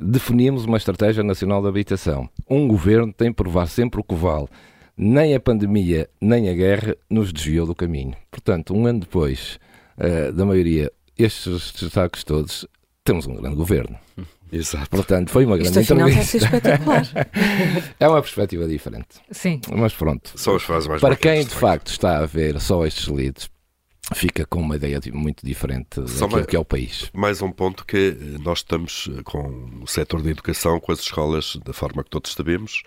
definimos 0.00 0.64
uma 0.64 0.76
estratégia 0.76 1.22
nacional 1.22 1.62
de 1.62 1.68
habitação. 1.68 2.28
Um 2.48 2.66
governo 2.66 3.12
tem 3.12 3.28
que 3.28 3.36
provar 3.36 3.66
sempre 3.66 4.00
o 4.00 4.04
que 4.04 4.14
vale. 4.14 4.48
Nem 4.96 5.34
a 5.34 5.40
pandemia, 5.40 6.08
nem 6.20 6.48
a 6.48 6.54
guerra 6.54 6.96
nos 7.10 7.32
desviou 7.32 7.66
do 7.66 7.74
caminho. 7.74 8.14
Portanto, 8.30 8.74
um 8.74 8.86
ano 8.86 9.00
depois 9.00 9.58
uh, 9.98 10.32
da 10.32 10.44
maioria, 10.44 10.90
estes 11.18 11.72
destaques 11.72 12.22
todos, 12.22 12.66
temos 13.02 13.26
um 13.26 13.34
grande 13.34 13.56
governo. 13.56 13.98
Exato. 14.52 14.88
Portanto, 14.88 15.30
foi 15.30 15.44
uma 15.44 15.56
grande 15.58 15.80
Isto, 15.80 15.94
entrevista. 15.94 16.36
espetacular. 16.36 17.02
é 17.98 18.08
uma 18.08 18.22
perspectiva 18.22 18.68
diferente. 18.68 19.20
Sim. 19.32 19.60
Mas 19.74 19.92
pronto. 19.94 20.32
As 20.34 20.62
frases 20.62 20.86
mais 20.86 21.00
Para 21.00 21.16
quem 21.16 21.44
de 21.44 21.54
facto 21.54 21.88
está 21.88 22.18
a 22.18 22.26
ver 22.26 22.60
só 22.60 22.86
estes 22.86 23.08
leads, 23.08 23.50
fica 24.12 24.44
com 24.44 24.60
uma 24.60 24.76
ideia 24.76 25.00
muito 25.12 25.44
diferente 25.44 26.00
daquilo 26.00 26.30
mais, 26.30 26.46
que 26.46 26.56
é 26.56 26.58
o 26.58 26.64
país. 26.64 27.10
Mais 27.12 27.40
um 27.40 27.50
ponto 27.50 27.86
que 27.86 28.16
nós 28.42 28.58
estamos 28.58 29.08
com 29.24 29.80
o 29.82 29.86
setor 29.86 30.22
da 30.22 30.30
educação, 30.30 30.78
com 30.80 30.92
as 30.92 31.00
escolas, 31.00 31.56
da 31.64 31.72
forma 31.72 32.04
que 32.04 32.10
todos 32.10 32.32
sabemos, 32.32 32.82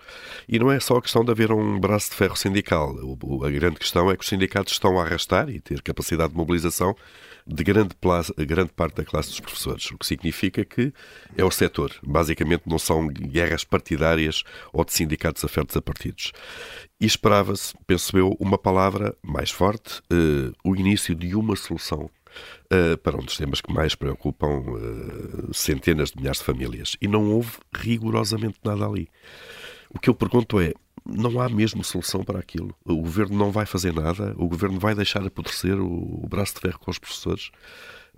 e 0.48 0.58
não 0.58 0.70
é 0.70 0.78
só 0.78 0.96
a 0.96 1.02
questão 1.02 1.24
de 1.24 1.30
haver 1.30 1.50
um 1.50 1.78
braço 1.78 2.10
de 2.10 2.16
ferro 2.16 2.36
sindical. 2.36 2.94
O, 3.22 3.44
a 3.44 3.50
grande 3.50 3.76
questão 3.76 4.10
é 4.10 4.16
que 4.16 4.22
os 4.22 4.28
sindicatos 4.28 4.72
estão 4.72 4.98
a 4.98 5.04
arrastar 5.04 5.48
e 5.48 5.60
ter 5.60 5.82
capacidade 5.82 6.32
de 6.32 6.36
mobilização 6.36 6.94
de 7.48 7.64
grande, 7.64 7.94
plaza, 7.94 8.32
grande 8.36 8.70
parte 8.72 8.96
da 8.96 9.04
classe 9.04 9.30
dos 9.30 9.40
professores, 9.40 9.90
o 9.90 9.96
que 9.96 10.06
significa 10.06 10.64
que 10.64 10.92
é 11.36 11.42
o 11.42 11.50
setor. 11.50 11.92
Basicamente 12.02 12.64
não 12.66 12.78
são 12.78 13.08
guerras 13.08 13.64
partidárias 13.64 14.44
ou 14.72 14.84
de 14.84 14.92
sindicatos 14.92 15.42
afertos 15.44 15.76
a 15.76 15.80
partidos. 15.80 16.32
E 17.00 17.06
esperava-se, 17.06 17.74
penso 17.86 18.18
eu, 18.18 18.36
uma 18.38 18.58
palavra 18.58 19.16
mais 19.22 19.50
forte, 19.50 20.00
uh, 20.12 20.52
o 20.62 20.76
início 20.76 21.14
de 21.14 21.34
uma 21.34 21.56
solução 21.56 22.10
Uh, 22.70 22.96
para 22.98 23.16
um 23.16 23.24
dos 23.24 23.38
temas 23.38 23.62
que 23.62 23.72
mais 23.72 23.94
preocupam 23.94 24.60
uh, 24.60 25.54
centenas 25.54 26.10
de 26.10 26.18
milhares 26.18 26.38
de 26.38 26.44
famílias. 26.44 26.94
E 27.00 27.08
não 27.08 27.32
houve 27.32 27.52
rigorosamente 27.74 28.58
nada 28.62 28.84
ali. 28.84 29.08
O 29.88 29.98
que 29.98 30.10
eu 30.10 30.14
pergunto 30.14 30.60
é: 30.60 30.74
não 31.08 31.40
há 31.40 31.48
mesmo 31.48 31.82
solução 31.82 32.22
para 32.22 32.38
aquilo? 32.38 32.74
O 32.84 32.96
governo 32.96 33.36
não 33.36 33.50
vai 33.50 33.66
fazer 33.66 33.92
nada? 33.92 34.34
O 34.36 34.48
governo 34.48 34.78
vai 34.78 34.94
deixar 34.94 35.24
apodrecer 35.26 35.78
o, 35.78 36.24
o 36.24 36.26
braço 36.28 36.54
de 36.54 36.60
ferro 36.60 36.78
com 36.78 36.90
os 36.90 36.98
professores? 36.98 37.50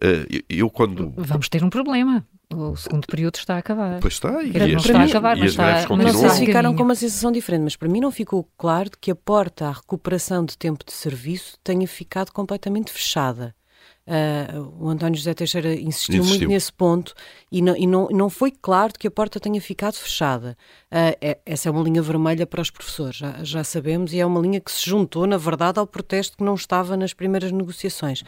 Uh, 0.02 0.42
eu, 0.48 0.70
quando. 0.70 1.12
Vamos 1.16 1.48
ter 1.48 1.62
um 1.62 1.70
problema. 1.70 2.26
O 2.52 2.74
segundo 2.74 3.06
período 3.06 3.36
está 3.36 3.54
a 3.54 3.58
acabar. 3.58 4.00
Pois 4.00 4.14
está, 4.14 4.42
e, 4.42 4.74
as, 4.74 4.84
está 4.84 5.00
a 5.00 5.04
acabar, 5.04 5.36
e 5.36 5.40
mas 5.40 5.50
está, 5.50 5.86
Não 5.88 6.12
sei 6.12 6.30
se 6.30 6.46
ficaram 6.46 6.74
com 6.74 6.82
uma 6.82 6.96
sensação 6.96 7.30
diferente, 7.30 7.62
mas 7.62 7.76
para 7.76 7.88
mim 7.88 8.00
não 8.00 8.10
ficou 8.10 8.48
claro 8.58 8.90
que 9.00 9.10
a 9.10 9.14
porta 9.14 9.68
à 9.68 9.72
recuperação 9.72 10.44
de 10.44 10.58
tempo 10.58 10.84
de 10.84 10.92
serviço 10.92 11.56
tenha 11.62 11.86
ficado 11.86 12.32
completamente 12.32 12.90
fechada. 12.90 13.54
Uh, 14.10 14.74
o 14.84 14.88
António 14.88 15.16
José 15.16 15.32
Teixeira 15.32 15.72
insistiu, 15.72 16.16
insistiu, 16.16 16.24
muito 16.24 16.48
nesse 16.48 16.72
ponto 16.72 17.14
e, 17.52 17.62
não, 17.62 17.76
e 17.76 17.86
não, 17.86 18.08
não 18.10 18.28
foi 18.28 18.50
claro 18.50 18.92
que 18.98 19.06
a 19.06 19.10
porta 19.10 19.38
tenha 19.38 19.60
ficado 19.60 19.94
fechada. 19.94 20.56
Uh, 20.90 21.14
é, 21.20 21.38
essa 21.46 21.68
é 21.68 21.70
uma 21.70 21.80
linha 21.80 22.02
vermelha 22.02 22.44
para 22.44 22.60
os 22.60 22.72
professores, 22.72 23.18
já, 23.18 23.44
já, 23.44 23.62
sabemos, 23.62 24.12
e 24.12 24.18
é 24.18 24.26
uma 24.26 24.40
linha 24.40 24.60
que 24.60 24.72
se 24.72 24.84
juntou, 24.84 25.28
na 25.28 25.36
verdade, 25.36 25.78
ao 25.78 25.86
protesto 25.86 26.36
que 26.36 26.42
não 26.42 26.56
estava 26.56 26.96
nas 26.96 27.14
primeiras 27.14 27.52
negociações. 27.52 28.24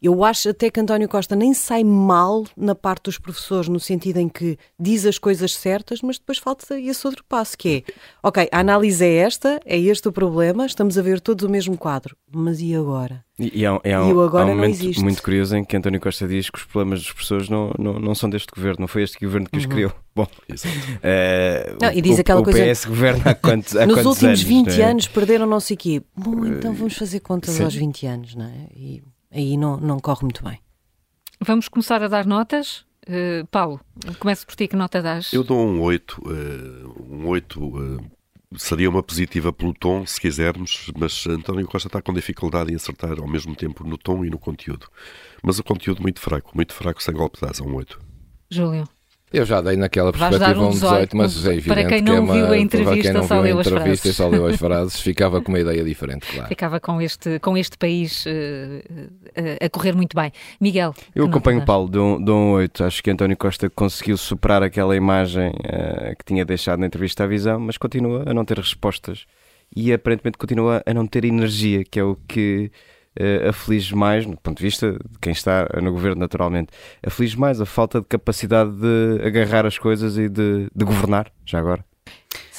Eu 0.00 0.22
acho 0.22 0.50
até 0.50 0.70
que 0.70 0.78
António 0.78 1.08
Costa 1.08 1.34
nem 1.34 1.52
sai 1.52 1.82
mal 1.82 2.44
na 2.56 2.76
parte 2.76 3.06
dos 3.06 3.18
professores, 3.18 3.68
no 3.68 3.80
sentido 3.80 4.18
em 4.18 4.28
que 4.28 4.56
diz 4.78 5.04
as 5.04 5.18
coisas 5.18 5.52
certas, 5.56 6.00
mas 6.00 6.16
depois 6.16 6.38
falta 6.38 6.78
esse 6.78 7.04
outro 7.08 7.24
passo, 7.28 7.58
que 7.58 7.84
é, 7.84 7.92
ok, 8.22 8.48
a 8.52 8.60
análise 8.60 9.04
é 9.04 9.16
esta, 9.16 9.60
é 9.64 9.76
este 9.76 10.06
o 10.06 10.12
problema, 10.12 10.64
estamos 10.64 10.96
a 10.96 11.02
ver 11.02 11.20
todos 11.20 11.44
o 11.44 11.48
mesmo 11.48 11.76
quadro, 11.76 12.16
mas 12.36 12.60
e 12.60 12.74
agora? 12.74 13.24
E, 13.38 13.60
e, 13.60 13.66
há, 13.66 13.80
e, 13.84 13.92
há, 13.92 14.08
e 14.08 14.12
o 14.12 14.20
agora 14.20 14.44
há 14.44 14.46
um 14.46 14.54
momento 14.54 15.00
muito 15.00 15.22
curioso 15.22 15.56
em 15.56 15.64
que 15.64 15.76
António 15.76 16.00
Costa 16.00 16.26
diz 16.26 16.48
que 16.50 16.58
os 16.58 16.64
problemas 16.64 17.00
dos 17.00 17.12
professores 17.12 17.48
não, 17.48 17.72
não, 17.78 17.98
não 17.98 18.14
são 18.14 18.30
deste 18.30 18.48
governo, 18.54 18.80
não 18.80 18.88
foi 18.88 19.02
este 19.02 19.18
governo 19.18 19.48
que 19.48 19.58
os 19.58 19.64
uhum. 19.64 19.70
criou. 19.70 19.92
Bom, 20.14 20.24
uh, 20.24 21.78
não, 21.80 21.92
e 21.92 22.00
diz 22.00 22.18
o, 22.18 22.20
aquela 22.20 22.40
o 22.40 22.44
coisa. 22.44 22.72
PS 22.72 22.84
governa 22.84 23.30
há 23.30 23.34
quantos, 23.34 23.76
há 23.76 23.84
Nos 23.86 24.04
últimos 24.04 24.22
anos, 24.22 24.42
20 24.42 24.80
é? 24.80 24.84
anos 24.84 25.08
perderam 25.08 25.46
não 25.46 25.60
sei 25.60 25.74
o 25.74 25.78
quê. 25.78 26.02
Bom, 26.16 26.46
então 26.46 26.72
vamos 26.72 26.94
fazer 26.94 27.20
contas 27.20 27.54
Sim. 27.54 27.64
aos 27.64 27.74
20 27.74 28.06
anos, 28.06 28.34
não 28.34 28.46
é? 28.46 28.68
E 28.74 29.02
aí 29.32 29.56
não, 29.56 29.76
não 29.76 29.98
corre 29.98 30.22
muito 30.22 30.44
bem. 30.44 30.58
Vamos 31.40 31.68
começar 31.68 32.02
a 32.02 32.08
dar 32.08 32.24
notas. 32.24 32.84
Uh, 33.06 33.46
Paulo, 33.50 33.80
começo 34.18 34.46
por 34.46 34.56
ti, 34.56 34.66
que 34.66 34.76
nota 34.76 35.02
dás? 35.02 35.32
Eu 35.32 35.44
dou 35.44 35.58
um 35.58 35.82
8, 35.82 36.22
uh, 36.24 37.04
um 37.10 37.28
8 37.28 37.62
uh, 37.62 38.04
seria 38.56 38.88
uma 38.88 39.02
positiva 39.02 39.52
pelo 39.52 39.74
tom, 39.74 40.06
se 40.06 40.20
quisermos, 40.20 40.90
mas 40.96 41.26
António 41.26 41.66
Costa 41.66 41.88
está 41.88 42.00
com 42.00 42.12
dificuldade 42.12 42.72
em 42.72 42.76
acertar 42.76 43.18
ao 43.18 43.28
mesmo 43.28 43.54
tempo 43.54 43.84
no 43.84 43.98
tom 43.98 44.24
e 44.24 44.30
no 44.30 44.38
conteúdo. 44.38 44.86
Mas 45.42 45.58
o 45.58 45.64
conteúdo 45.64 46.02
muito 46.02 46.20
fraco, 46.20 46.52
muito 46.54 46.72
fraco, 46.72 47.02
sem 47.02 47.14
golpe 47.14 47.38
de 47.40 47.46
asa, 47.46 47.62
um 47.62 47.74
8. 47.74 47.98
Júlio. 48.50 48.88
Eu 49.34 49.44
já 49.44 49.60
dei 49.60 49.76
naquela 49.76 50.12
perspectiva 50.12 50.66
um 50.66 50.70
18, 50.70 51.16
mas 51.16 51.46
é 51.46 51.54
evidente 51.54 51.68
para 51.68 51.84
quem 51.84 52.00
não 52.00 52.12
que 52.12 52.18
é 52.18 52.20
uma, 52.20 52.34
viu 52.34 52.46
a 52.46 52.58
entrevista, 52.58 53.12
não 53.12 53.26
só 53.26 53.40
leu 53.40 53.58
as 53.58 53.68
frases. 53.68 54.04
E 54.04 54.14
só 54.14 54.28
leu 54.28 54.46
as 54.46 54.56
frases, 54.56 55.00
ficava 55.00 55.40
com 55.40 55.50
uma 55.50 55.58
ideia 55.58 55.82
diferente, 55.82 56.26
claro. 56.26 56.48
Ficava 56.48 56.78
com 56.80 57.00
este, 57.00 57.38
com 57.40 57.56
este 57.56 57.76
país 57.76 58.24
uh, 58.26 58.28
uh, 58.30 59.64
a 59.64 59.68
correr 59.68 59.94
muito 59.94 60.14
bem. 60.16 60.32
Miguel. 60.60 60.94
Eu 61.14 61.26
acompanho 61.26 61.60
o 61.60 61.64
Paulo, 61.64 61.88
dou, 61.88 62.20
dou 62.20 62.38
um 62.38 62.52
8. 62.52 62.84
Acho 62.84 63.02
que 63.02 63.10
António 63.10 63.36
Costa 63.36 63.68
conseguiu 63.68 64.16
superar 64.16 64.62
aquela 64.62 64.94
imagem 64.96 65.48
uh, 65.48 66.16
que 66.16 66.24
tinha 66.24 66.44
deixado 66.44 66.78
na 66.78 66.86
entrevista 66.86 67.24
à 67.24 67.26
visão, 67.26 67.58
mas 67.58 67.76
continua 67.76 68.24
a 68.26 68.32
não 68.32 68.44
ter 68.44 68.58
respostas 68.58 69.26
e 69.74 69.92
aparentemente 69.92 70.38
continua 70.38 70.82
a 70.86 70.94
não 70.94 71.06
ter 71.06 71.24
energia, 71.24 71.84
que 71.84 71.98
é 71.98 72.04
o 72.04 72.16
que 72.28 72.70
uh, 73.20 73.48
aflige 73.48 73.94
mais, 73.94 74.26
do 74.26 74.36
ponto 74.36 74.58
de 74.58 74.62
vista 74.62 74.92
de 74.92 75.18
quem 75.20 75.32
está 75.32 75.68
no 75.82 75.92
governo, 75.92 76.20
naturalmente, 76.20 76.68
aflige 77.02 77.38
mais 77.38 77.60
a 77.60 77.66
falta 77.66 78.00
de 78.00 78.06
capacidade 78.06 78.70
de 78.72 79.20
agarrar 79.24 79.66
as 79.66 79.78
coisas 79.78 80.16
e 80.16 80.28
de, 80.28 80.68
de 80.74 80.84
governar, 80.84 81.30
já 81.44 81.58
agora. 81.58 81.84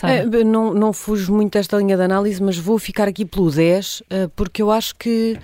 É, 0.03 0.25
não, 0.43 0.73
não 0.73 0.93
fujo 0.93 1.33
muito 1.33 1.53
desta 1.53 1.77
linha 1.77 1.95
de 1.95 2.03
análise, 2.03 2.41
mas 2.41 2.57
vou 2.57 2.77
ficar 2.77 3.07
aqui 3.07 3.25
pelo 3.25 3.49
10, 3.49 4.01
uh, 4.01 4.29
porque 4.35 4.61
eu 4.61 4.69
acho 4.69 4.95
que 4.95 5.39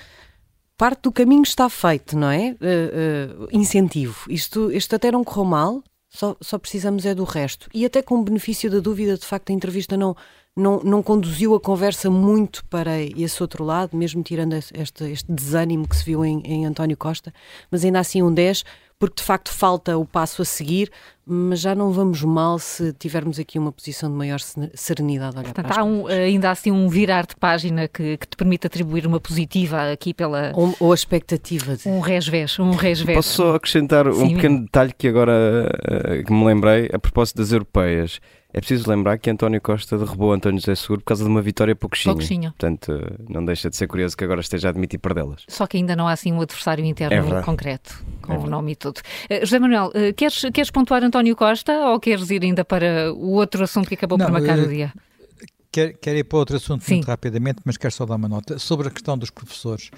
parte 0.78 1.04
do 1.04 1.12
caminho 1.12 1.44
está 1.44 1.70
feito, 1.70 2.18
não 2.18 2.30
é? 2.30 2.56
Uh, 2.60 3.44
uh, 3.44 3.48
incentivo. 3.52 4.26
Isto, 4.30 4.72
isto 4.72 4.96
até 4.96 5.12
não 5.12 5.24
correu 5.24 5.46
mal, 5.46 5.84
só, 6.10 6.36
só 6.42 6.58
precisamos 6.58 7.06
é 7.06 7.16
do 7.16 7.24
resto. 7.24 7.70
E 7.74 7.86
até 7.86 8.02
com 8.02 8.16
o 8.16 8.24
benefício 8.24 8.70
da 8.70 8.80
dúvida, 8.80 9.18
de 9.18 9.26
facto, 9.26 9.52
a 9.52 9.54
entrevista 9.54 9.96
não, 9.96 10.16
não, 10.56 10.82
não 10.84 11.02
conduziu 11.02 11.56
a 11.56 11.60
conversa 11.60 12.10
muito 12.10 12.64
para 12.66 13.00
esse 13.02 13.42
outro 13.42 13.64
lado, 13.64 13.96
mesmo 13.96 14.22
tirando 14.22 14.54
este, 14.54 15.04
este 15.06 15.32
desânimo 15.32 15.88
que 15.88 15.96
se 15.96 16.04
viu 16.04 16.26
em, 16.26 16.42
em 16.46 16.66
António 16.66 16.98
Costa, 16.98 17.34
mas 17.70 17.86
ainda 17.86 18.00
assim 18.00 18.22
um 18.22 18.34
10, 18.34 18.64
porque 19.02 19.16
de 19.16 19.24
facto 19.24 19.52
falta 19.52 19.98
o 19.98 20.06
passo 20.06 20.44
a 20.44 20.46
seguir, 20.46 20.92
mas 21.26 21.62
já 21.62 21.74
não 21.74 21.92
vamos 21.92 22.22
mal 22.22 22.60
se 22.60 22.94
tivermos 22.94 23.40
aqui 23.40 23.58
uma 23.58 23.72
posição 23.72 24.12
de 24.12 24.16
maior 24.16 24.40
serenidade. 24.76 25.36
Olhar 25.38 25.46
Portanto, 25.46 25.72
há 25.76 25.84
um, 25.84 26.06
ainda 26.06 26.52
assim 26.52 26.70
um 26.70 26.88
virar 26.88 27.26
de 27.26 27.36
página 27.36 27.88
que, 27.88 28.18
que, 28.18 28.28
te 28.28 28.38
permite 28.38 28.68
atribuir 28.68 29.08
uma 29.08 29.20
positiva 29.20 29.92
aqui 29.92 30.14
pela. 30.14 30.52
Ou, 30.54 30.76
ou 30.80 30.92
a 30.92 30.96
expectativa. 30.96 31.76
De... 31.78 31.88
Um 31.90 32.00
resvés, 32.00 32.60
um 32.60 32.72
resvés. 32.72 33.16
Posso 33.16 33.36
só 33.38 33.56
acrescentar 33.56 34.06
Sim, 34.14 34.22
um 34.22 34.36
pequeno 34.36 34.60
detalhe 34.62 34.94
que 34.96 35.08
agora 35.08 35.32
uh, 35.32 36.24
que 36.24 36.32
me 36.32 36.46
lembrei 36.46 36.88
a 36.94 37.00
propósito 37.00 37.38
das 37.38 37.52
europeias. 37.52 38.20
É 38.54 38.60
preciso 38.60 38.90
lembrar 38.90 39.18
que 39.18 39.30
António 39.30 39.62
Costa 39.62 39.98
derrubou 39.98 40.34
António 40.34 40.60
José 40.60 40.76
Seguro 40.76 41.02
por 41.02 41.06
causa 41.08 41.24
de 41.24 41.30
uma 41.30 41.42
vitória 41.42 41.76
pouquinho. 41.76 42.16
Pouquinho. 42.16 42.52
Portanto, 42.52 42.94
não 43.30 43.46
deixa 43.46 43.70
de 43.70 43.76
ser 43.76 43.88
curioso 43.88 44.18
que 44.18 44.24
agora 44.24 44.42
esteja 44.42 44.68
a 44.68 44.72
admitir 44.72 45.00
perdê-las. 45.00 45.44
Só 45.48 45.66
que 45.66 45.78
ainda 45.78 45.96
não 45.96 46.08
há 46.08 46.12
assim 46.12 46.32
um 46.32 46.42
adversário 46.42 46.84
interno 46.84 47.38
é 47.38 47.42
concreto, 47.42 48.04
com 48.22 48.34
é 48.34 48.38
o 48.38 48.48
nome 48.48 48.74
e 48.74 48.76
tudo. 48.76 49.00
Uh, 49.30 49.46
José 49.46 49.60
Manuel, 49.60 49.88
uh, 49.88 50.14
queres, 50.16 50.42
queres 50.54 50.72
pontuar 50.72 51.04
António 51.04 51.36
Costa 51.36 51.72
ou 51.90 52.00
queres 52.00 52.30
ir 52.30 52.44
ainda 52.44 52.66
para 52.66 53.14
o 53.14 53.32
outro 53.32 53.64
assunto 53.64 53.88
que 53.88 53.96
acabou 53.96 54.18
não, 54.18 54.26
por 54.26 54.34
marcar 54.34 54.60
uh, 54.60 54.64
o 54.64 54.68
dia? 54.68 54.92
Quer, 55.72 55.94
quer 55.94 56.18
ir 56.18 56.26
para 56.26 56.38
outro 56.38 56.58
assunto 56.58 56.84
Sim. 56.84 56.96
muito 56.96 57.06
rapidamente, 57.06 57.60
mas 57.64 57.78
quero 57.78 57.94
só 57.94 58.06
dar 58.06 58.16
uma 58.16 58.28
nota 58.28 58.60
sobre 58.60 58.90
a 58.90 58.92
questão 58.92 59.18
dos 59.18 59.30
professores. 59.30 59.90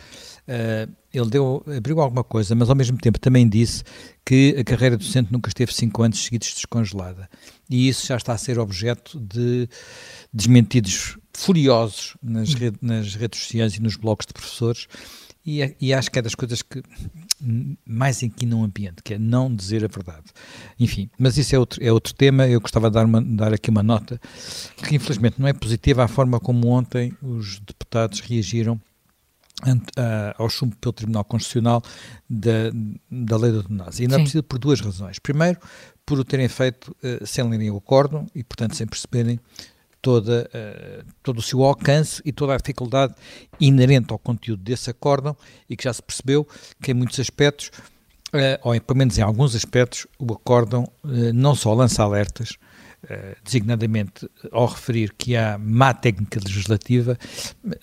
Uh, 0.47 0.91
ele 1.11 1.29
deu, 1.29 1.63
abriu 1.75 1.99
alguma 1.99 2.23
coisa, 2.23 2.53
mas 2.53 2.69
ao 2.69 2.75
mesmo 2.75 2.97
tempo 2.97 3.19
também 3.19 3.49
disse 3.49 3.83
que 4.23 4.55
a 4.59 4.63
carreira 4.63 4.95
docente 4.95 5.33
nunca 5.33 5.49
esteve 5.49 5.73
cinco 5.73 6.03
anos 6.03 6.23
seguidos 6.23 6.53
descongelada. 6.53 7.27
E 7.69 7.87
isso 7.87 8.05
já 8.05 8.17
está 8.17 8.33
a 8.33 8.37
ser 8.37 8.59
objeto 8.59 9.19
de 9.19 9.67
desmentidos 10.31 11.17
furiosos 11.33 12.15
nas, 12.21 12.53
hum. 12.53 12.57
rede, 12.57 12.77
nas 12.79 13.15
redes 13.15 13.41
sociais 13.41 13.75
e 13.75 13.81
nos 13.81 13.95
blogs 13.95 14.27
de 14.27 14.33
professores. 14.33 14.87
E, 15.45 15.75
e, 15.81 15.93
acho 15.93 16.09
que 16.09 16.19
é 16.19 16.21
das 16.21 16.35
coisas 16.35 16.61
que 16.61 16.81
mais 17.85 18.23
aqui 18.23 18.45
num 18.45 18.63
ambiente, 18.63 19.03
que 19.03 19.15
é 19.15 19.19
não 19.19 19.53
dizer 19.53 19.83
a 19.83 19.89
verdade. 19.89 20.23
Enfim, 20.79 21.09
mas 21.19 21.37
isso 21.37 21.53
é 21.53 21.59
outro, 21.59 21.83
é 21.83 21.91
outro 21.91 22.13
tema. 22.13 22.47
Eu 22.47 22.61
gostava 22.61 22.89
de 22.89 22.93
dar, 22.93 23.05
uma, 23.05 23.21
dar 23.21 23.53
aqui 23.53 23.69
uma 23.69 23.83
nota 23.83 24.19
que, 24.77 24.95
infelizmente, 24.95 25.41
não 25.41 25.47
é 25.47 25.51
positiva 25.51 26.05
a 26.05 26.07
forma 26.07 26.39
como 26.39 26.69
ontem 26.69 27.13
os 27.21 27.59
deputados 27.59 28.21
reagiram 28.21 28.79
ao 30.37 30.49
chumbo 30.49 30.75
pelo 30.77 30.93
Tribunal 30.93 31.23
Constitucional 31.23 31.81
da, 32.29 32.71
da 33.09 33.37
lei 33.37 33.51
da 33.51 33.57
eutanásia. 33.57 34.03
E 34.03 34.07
não 34.07 34.15
é 34.15 34.19
preciso 34.19 34.43
por 34.43 34.59
duas 34.59 34.79
razões. 34.79 35.19
Primeiro, 35.19 35.59
por 36.05 36.19
o 36.19 36.23
terem 36.23 36.47
feito 36.47 36.95
uh, 37.03 37.25
sem 37.25 37.47
lerem 37.47 37.71
o 37.71 37.77
acórdão 37.77 38.27
e, 38.35 38.43
portanto, 38.43 38.75
sem 38.75 38.87
perceberem 38.87 39.39
toda, 40.03 40.49
uh, 40.53 41.05
todo 41.23 41.39
o 41.39 41.41
seu 41.41 41.63
alcance 41.63 42.21
e 42.25 42.31
toda 42.33 42.53
a 42.53 42.57
dificuldade 42.57 43.15
inerente 43.57 44.11
ao 44.11 44.19
conteúdo 44.19 44.61
desse 44.61 44.89
acórdão 44.89 45.35
e 45.67 45.77
que 45.77 45.85
já 45.85 45.93
se 45.93 46.03
percebeu 46.03 46.45
que 46.81 46.91
em 46.91 46.93
muitos 46.93 47.17
aspectos, 47.21 47.71
uh, 48.33 48.59
ou 48.61 48.79
pelo 48.81 48.97
menos 48.97 49.17
em 49.17 49.21
alguns 49.21 49.55
aspectos, 49.55 50.05
o 50.19 50.33
acórdão 50.33 50.85
não 51.33 51.55
só 51.55 51.73
lança 51.73 52.03
alertas, 52.03 52.57
Uh, 53.03 53.35
designadamente 53.43 54.29
ao 54.49 54.65
referir 54.65 55.13
que 55.17 55.35
há 55.35 55.57
má 55.57 55.93
técnica 55.93 56.39
legislativa, 56.39 57.17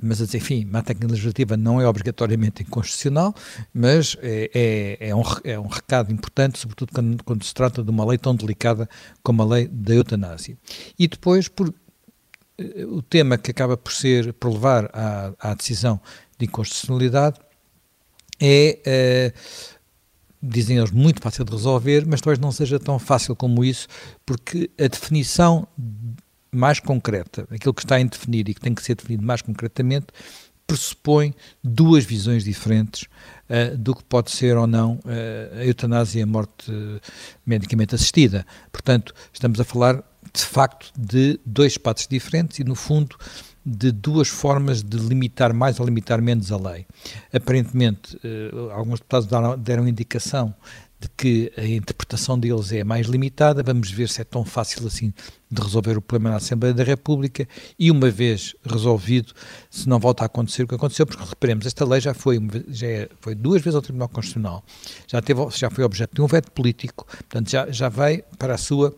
mas 0.02 0.18
enfim, 0.34 0.64
má 0.64 0.82
técnica 0.82 1.12
legislativa 1.12 1.58
não 1.58 1.78
é 1.78 1.86
obrigatoriamente 1.86 2.62
inconstitucional, 2.62 3.34
mas 3.74 4.16
é, 4.22 4.50
é, 4.54 5.08
é, 5.10 5.14
um, 5.14 5.22
é 5.44 5.60
um 5.60 5.66
recado 5.66 6.10
importante, 6.10 6.58
sobretudo 6.58 6.92
quando, 6.94 7.22
quando, 7.22 7.44
se 7.44 7.52
trata 7.52 7.82
de 7.82 7.90
uma 7.90 8.02
lei 8.06 8.16
tão 8.16 8.34
delicada 8.34 8.88
como 9.22 9.42
a 9.42 9.44
lei 9.44 9.68
da 9.68 9.94
eutanásia. 9.94 10.56
E 10.98 11.06
depois, 11.06 11.48
por 11.48 11.68
uh, 11.68 11.74
o 12.88 13.02
tema 13.02 13.38
que 13.38 13.50
acaba 13.50 13.76
por 13.76 13.92
ser, 13.92 14.32
por 14.34 14.52
levar 14.52 14.90
à, 14.92 15.32
à 15.38 15.54
decisão 15.54 16.00
de 16.38 16.46
inconstitucionalidade, 16.46 17.38
é 18.40 19.32
uh, 19.34 19.80
dizem 20.42 20.78
eles, 20.78 20.90
muito 20.90 21.20
fácil 21.20 21.44
de 21.44 21.52
resolver, 21.52 22.06
mas 22.06 22.20
talvez 22.20 22.38
não 22.38 22.50
seja 22.50 22.78
tão 22.78 22.98
fácil 22.98 23.36
como 23.36 23.62
isso, 23.62 23.86
porque 24.24 24.70
a 24.78 24.86
definição 24.86 25.68
mais 26.50 26.80
concreta, 26.80 27.46
aquilo 27.50 27.74
que 27.74 27.84
está 27.84 28.00
em 28.00 28.06
definir 28.06 28.48
e 28.48 28.54
que 28.54 28.60
tem 28.60 28.74
que 28.74 28.82
ser 28.82 28.94
definido 28.94 29.24
mais 29.24 29.42
concretamente, 29.42 30.06
pressupõe 30.66 31.34
duas 31.62 32.04
visões 32.04 32.44
diferentes 32.44 33.02
uh, 33.02 33.76
do 33.76 33.94
que 33.94 34.04
pode 34.04 34.30
ser 34.30 34.56
ou 34.56 34.66
não 34.66 34.94
uh, 34.94 35.58
a 35.58 35.66
eutanásia 35.66 36.20
e 36.20 36.22
a 36.22 36.26
morte 36.26 36.72
medicamente 37.44 37.94
assistida. 37.94 38.46
Portanto, 38.72 39.12
estamos 39.32 39.60
a 39.60 39.64
falar 39.64 40.02
de 40.32 40.42
facto 40.42 40.92
de 40.98 41.40
dois 41.44 41.72
espaços 41.72 42.06
diferentes 42.06 42.58
e, 42.58 42.64
no 42.64 42.74
fundo, 42.74 43.16
de 43.64 43.92
duas 43.92 44.28
formas 44.28 44.82
de 44.82 44.96
limitar 44.98 45.52
mais 45.52 45.78
ou 45.78 45.86
limitar 45.86 46.20
menos 46.20 46.50
a 46.50 46.56
lei. 46.56 46.86
Aparentemente, 47.32 48.16
uh, 48.16 48.70
alguns 48.70 49.00
deputados 49.00 49.26
deram, 49.26 49.58
deram 49.58 49.88
indicação 49.88 50.54
de 51.00 51.08
que 51.16 51.52
a 51.56 51.64
interpretação 51.64 52.38
deles 52.38 52.72
é 52.72 52.84
mais 52.84 53.06
limitada. 53.06 53.62
Vamos 53.62 53.90
ver 53.90 54.08
se 54.08 54.20
é 54.20 54.24
tão 54.24 54.44
fácil 54.44 54.86
assim 54.86 55.14
de 55.50 55.62
resolver 55.62 55.96
o 55.96 56.02
problema 56.02 56.30
na 56.30 56.36
Assembleia 56.36 56.74
da 56.74 56.84
República 56.84 57.48
e, 57.78 57.90
uma 57.90 58.10
vez 58.10 58.54
resolvido, 58.64 59.32
se 59.70 59.88
não 59.88 59.98
volta 59.98 60.24
a 60.24 60.26
acontecer 60.26 60.62
o 60.62 60.68
que 60.68 60.74
aconteceu, 60.74 61.06
porque 61.06 61.24
reparemos, 61.24 61.66
esta 61.66 61.84
lei 61.84 62.00
já 62.00 62.12
foi, 62.12 62.38
já 62.68 62.86
é, 62.86 63.08
foi 63.20 63.34
duas 63.34 63.62
vezes 63.62 63.74
ao 63.74 63.82
Tribunal 63.82 64.08
Constitucional, 64.10 64.62
já, 65.06 65.22
teve, 65.22 65.40
já 65.50 65.70
foi 65.70 65.84
objeto 65.84 66.14
de 66.14 66.20
um 66.20 66.26
veto 66.26 66.52
político, 66.52 67.06
portanto 67.06 67.50
já, 67.50 67.70
já 67.70 67.88
vai 67.88 68.22
para 68.38 68.54
a 68.54 68.58
sua 68.58 68.94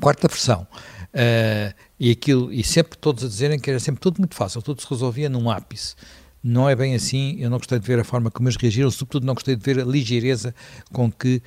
quarta 0.00 0.28
versão. 0.28 0.66
Uh, 1.14 1.72
e 1.98 2.10
aquilo, 2.10 2.52
e 2.52 2.64
sempre 2.64 2.98
todos 2.98 3.24
a 3.24 3.28
dizerem 3.28 3.58
que 3.58 3.70
era 3.70 3.78
sempre 3.78 4.00
tudo 4.00 4.18
muito 4.18 4.34
fácil, 4.34 4.60
tudo 4.60 4.80
se 4.80 4.86
resolvia 4.90 5.28
num 5.28 5.48
ápice. 5.50 5.94
Não 6.42 6.68
é 6.68 6.76
bem 6.76 6.94
assim, 6.94 7.36
eu 7.38 7.48
não 7.48 7.56
gostei 7.56 7.78
de 7.78 7.86
ver 7.86 7.98
a 7.98 8.04
forma 8.04 8.30
como 8.30 8.48
eles 8.48 8.56
reagiram, 8.56 8.90
sobretudo 8.90 9.24
não 9.24 9.34
gostei 9.34 9.56
de 9.56 9.62
ver 9.64 9.80
a 9.80 9.84
ligeireza 9.84 10.54
com 10.92 11.10
que 11.10 11.40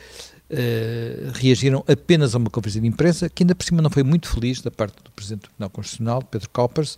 uh, 0.51 1.31
reagiram 1.33 1.83
apenas 1.87 2.33
a 2.35 2.37
uma 2.37 2.49
conferência 2.49 2.81
de 2.81 2.87
imprensa, 2.87 3.29
que 3.29 3.43
ainda 3.43 3.55
por 3.55 3.63
cima 3.63 3.81
não 3.81 3.89
foi 3.89 4.03
muito 4.03 4.29
feliz 4.29 4.61
da 4.61 4.71
parte 4.71 4.95
do 5.03 5.11
Presidente 5.11 5.41
do 5.41 5.49
Tribunal 5.49 5.69
Constitucional, 5.69 6.23
Pedro 6.23 6.49
Calpers, 6.49 6.97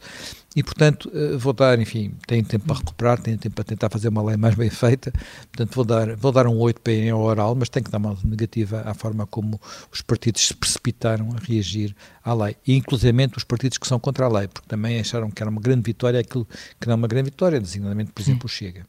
e 0.55 0.63
portanto 0.63 1.12
uh, 1.13 1.38
vou 1.38 1.53
dar, 1.53 1.79
enfim, 1.79 2.13
tenho 2.27 2.43
tempo 2.43 2.65
para 2.65 2.77
recuperar, 2.77 3.21
tenho 3.21 3.38
tempo 3.38 3.55
para 3.55 3.63
tentar 3.63 3.89
fazer 3.89 4.09
uma 4.09 4.23
lei 4.23 4.38
mais 4.38 4.55
bem 4.55 4.69
feita, 4.69 5.12
portanto 5.12 5.75
vou 5.75 5.85
dar, 5.85 6.15
vou 6.15 6.31
dar 6.31 6.47
um 6.47 6.57
8 6.57 6.81
para 6.81 6.93
ir 6.93 7.09
ao 7.09 7.21
oral, 7.21 7.55
mas 7.55 7.69
tenho 7.69 7.83
que 7.83 7.91
dar 7.91 7.97
uma 7.97 8.17
negativa 8.23 8.81
à 8.85 8.93
forma 8.93 9.25
como 9.25 9.59
os 9.91 10.01
partidos 10.01 10.47
se 10.47 10.53
precipitaram 10.53 11.29
a 11.35 11.45
reagir 11.45 11.95
à 12.23 12.33
lei, 12.33 12.55
e 12.65 12.75
inclusivamente 12.75 13.38
os 13.38 13.43
partidos 13.43 13.77
que 13.77 13.88
são 13.88 13.99
contra 13.99 14.25
a 14.25 14.29
lei, 14.29 14.47
porque 14.47 14.67
também 14.67 14.99
acharam 14.99 15.29
que 15.29 15.41
era 15.41 15.49
uma 15.49 15.62
grande 15.62 15.81
vitória 15.81 16.19
aquilo 16.19 16.47
que 16.79 16.88
não 16.88 16.93
é 16.93 16.95
uma 16.95 17.07
grande 17.07 17.29
vitória, 17.29 17.59
designadamente, 17.59 18.12
por 18.12 18.21
exemplo, 18.21 18.45
o 18.45 18.49
Chega. 18.49 18.85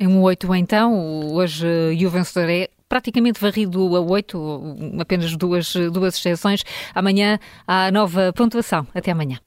Em 0.00 0.06
um 0.06 0.20
8 0.22 0.54
então, 0.54 1.32
hoje 1.32 1.66
e 1.92 2.06
o 2.06 2.10
vencedor 2.10 2.48
é 2.48 2.68
praticamente 2.88 3.40
varrido 3.40 3.96
a 3.96 4.00
8, 4.00 4.98
apenas 5.00 5.36
duas, 5.36 5.74
duas 5.92 6.16
exceções. 6.16 6.62
Amanhã 6.94 7.38
há 7.66 7.90
nova 7.90 8.32
pontuação. 8.32 8.86
Até 8.94 9.10
amanhã. 9.10 9.38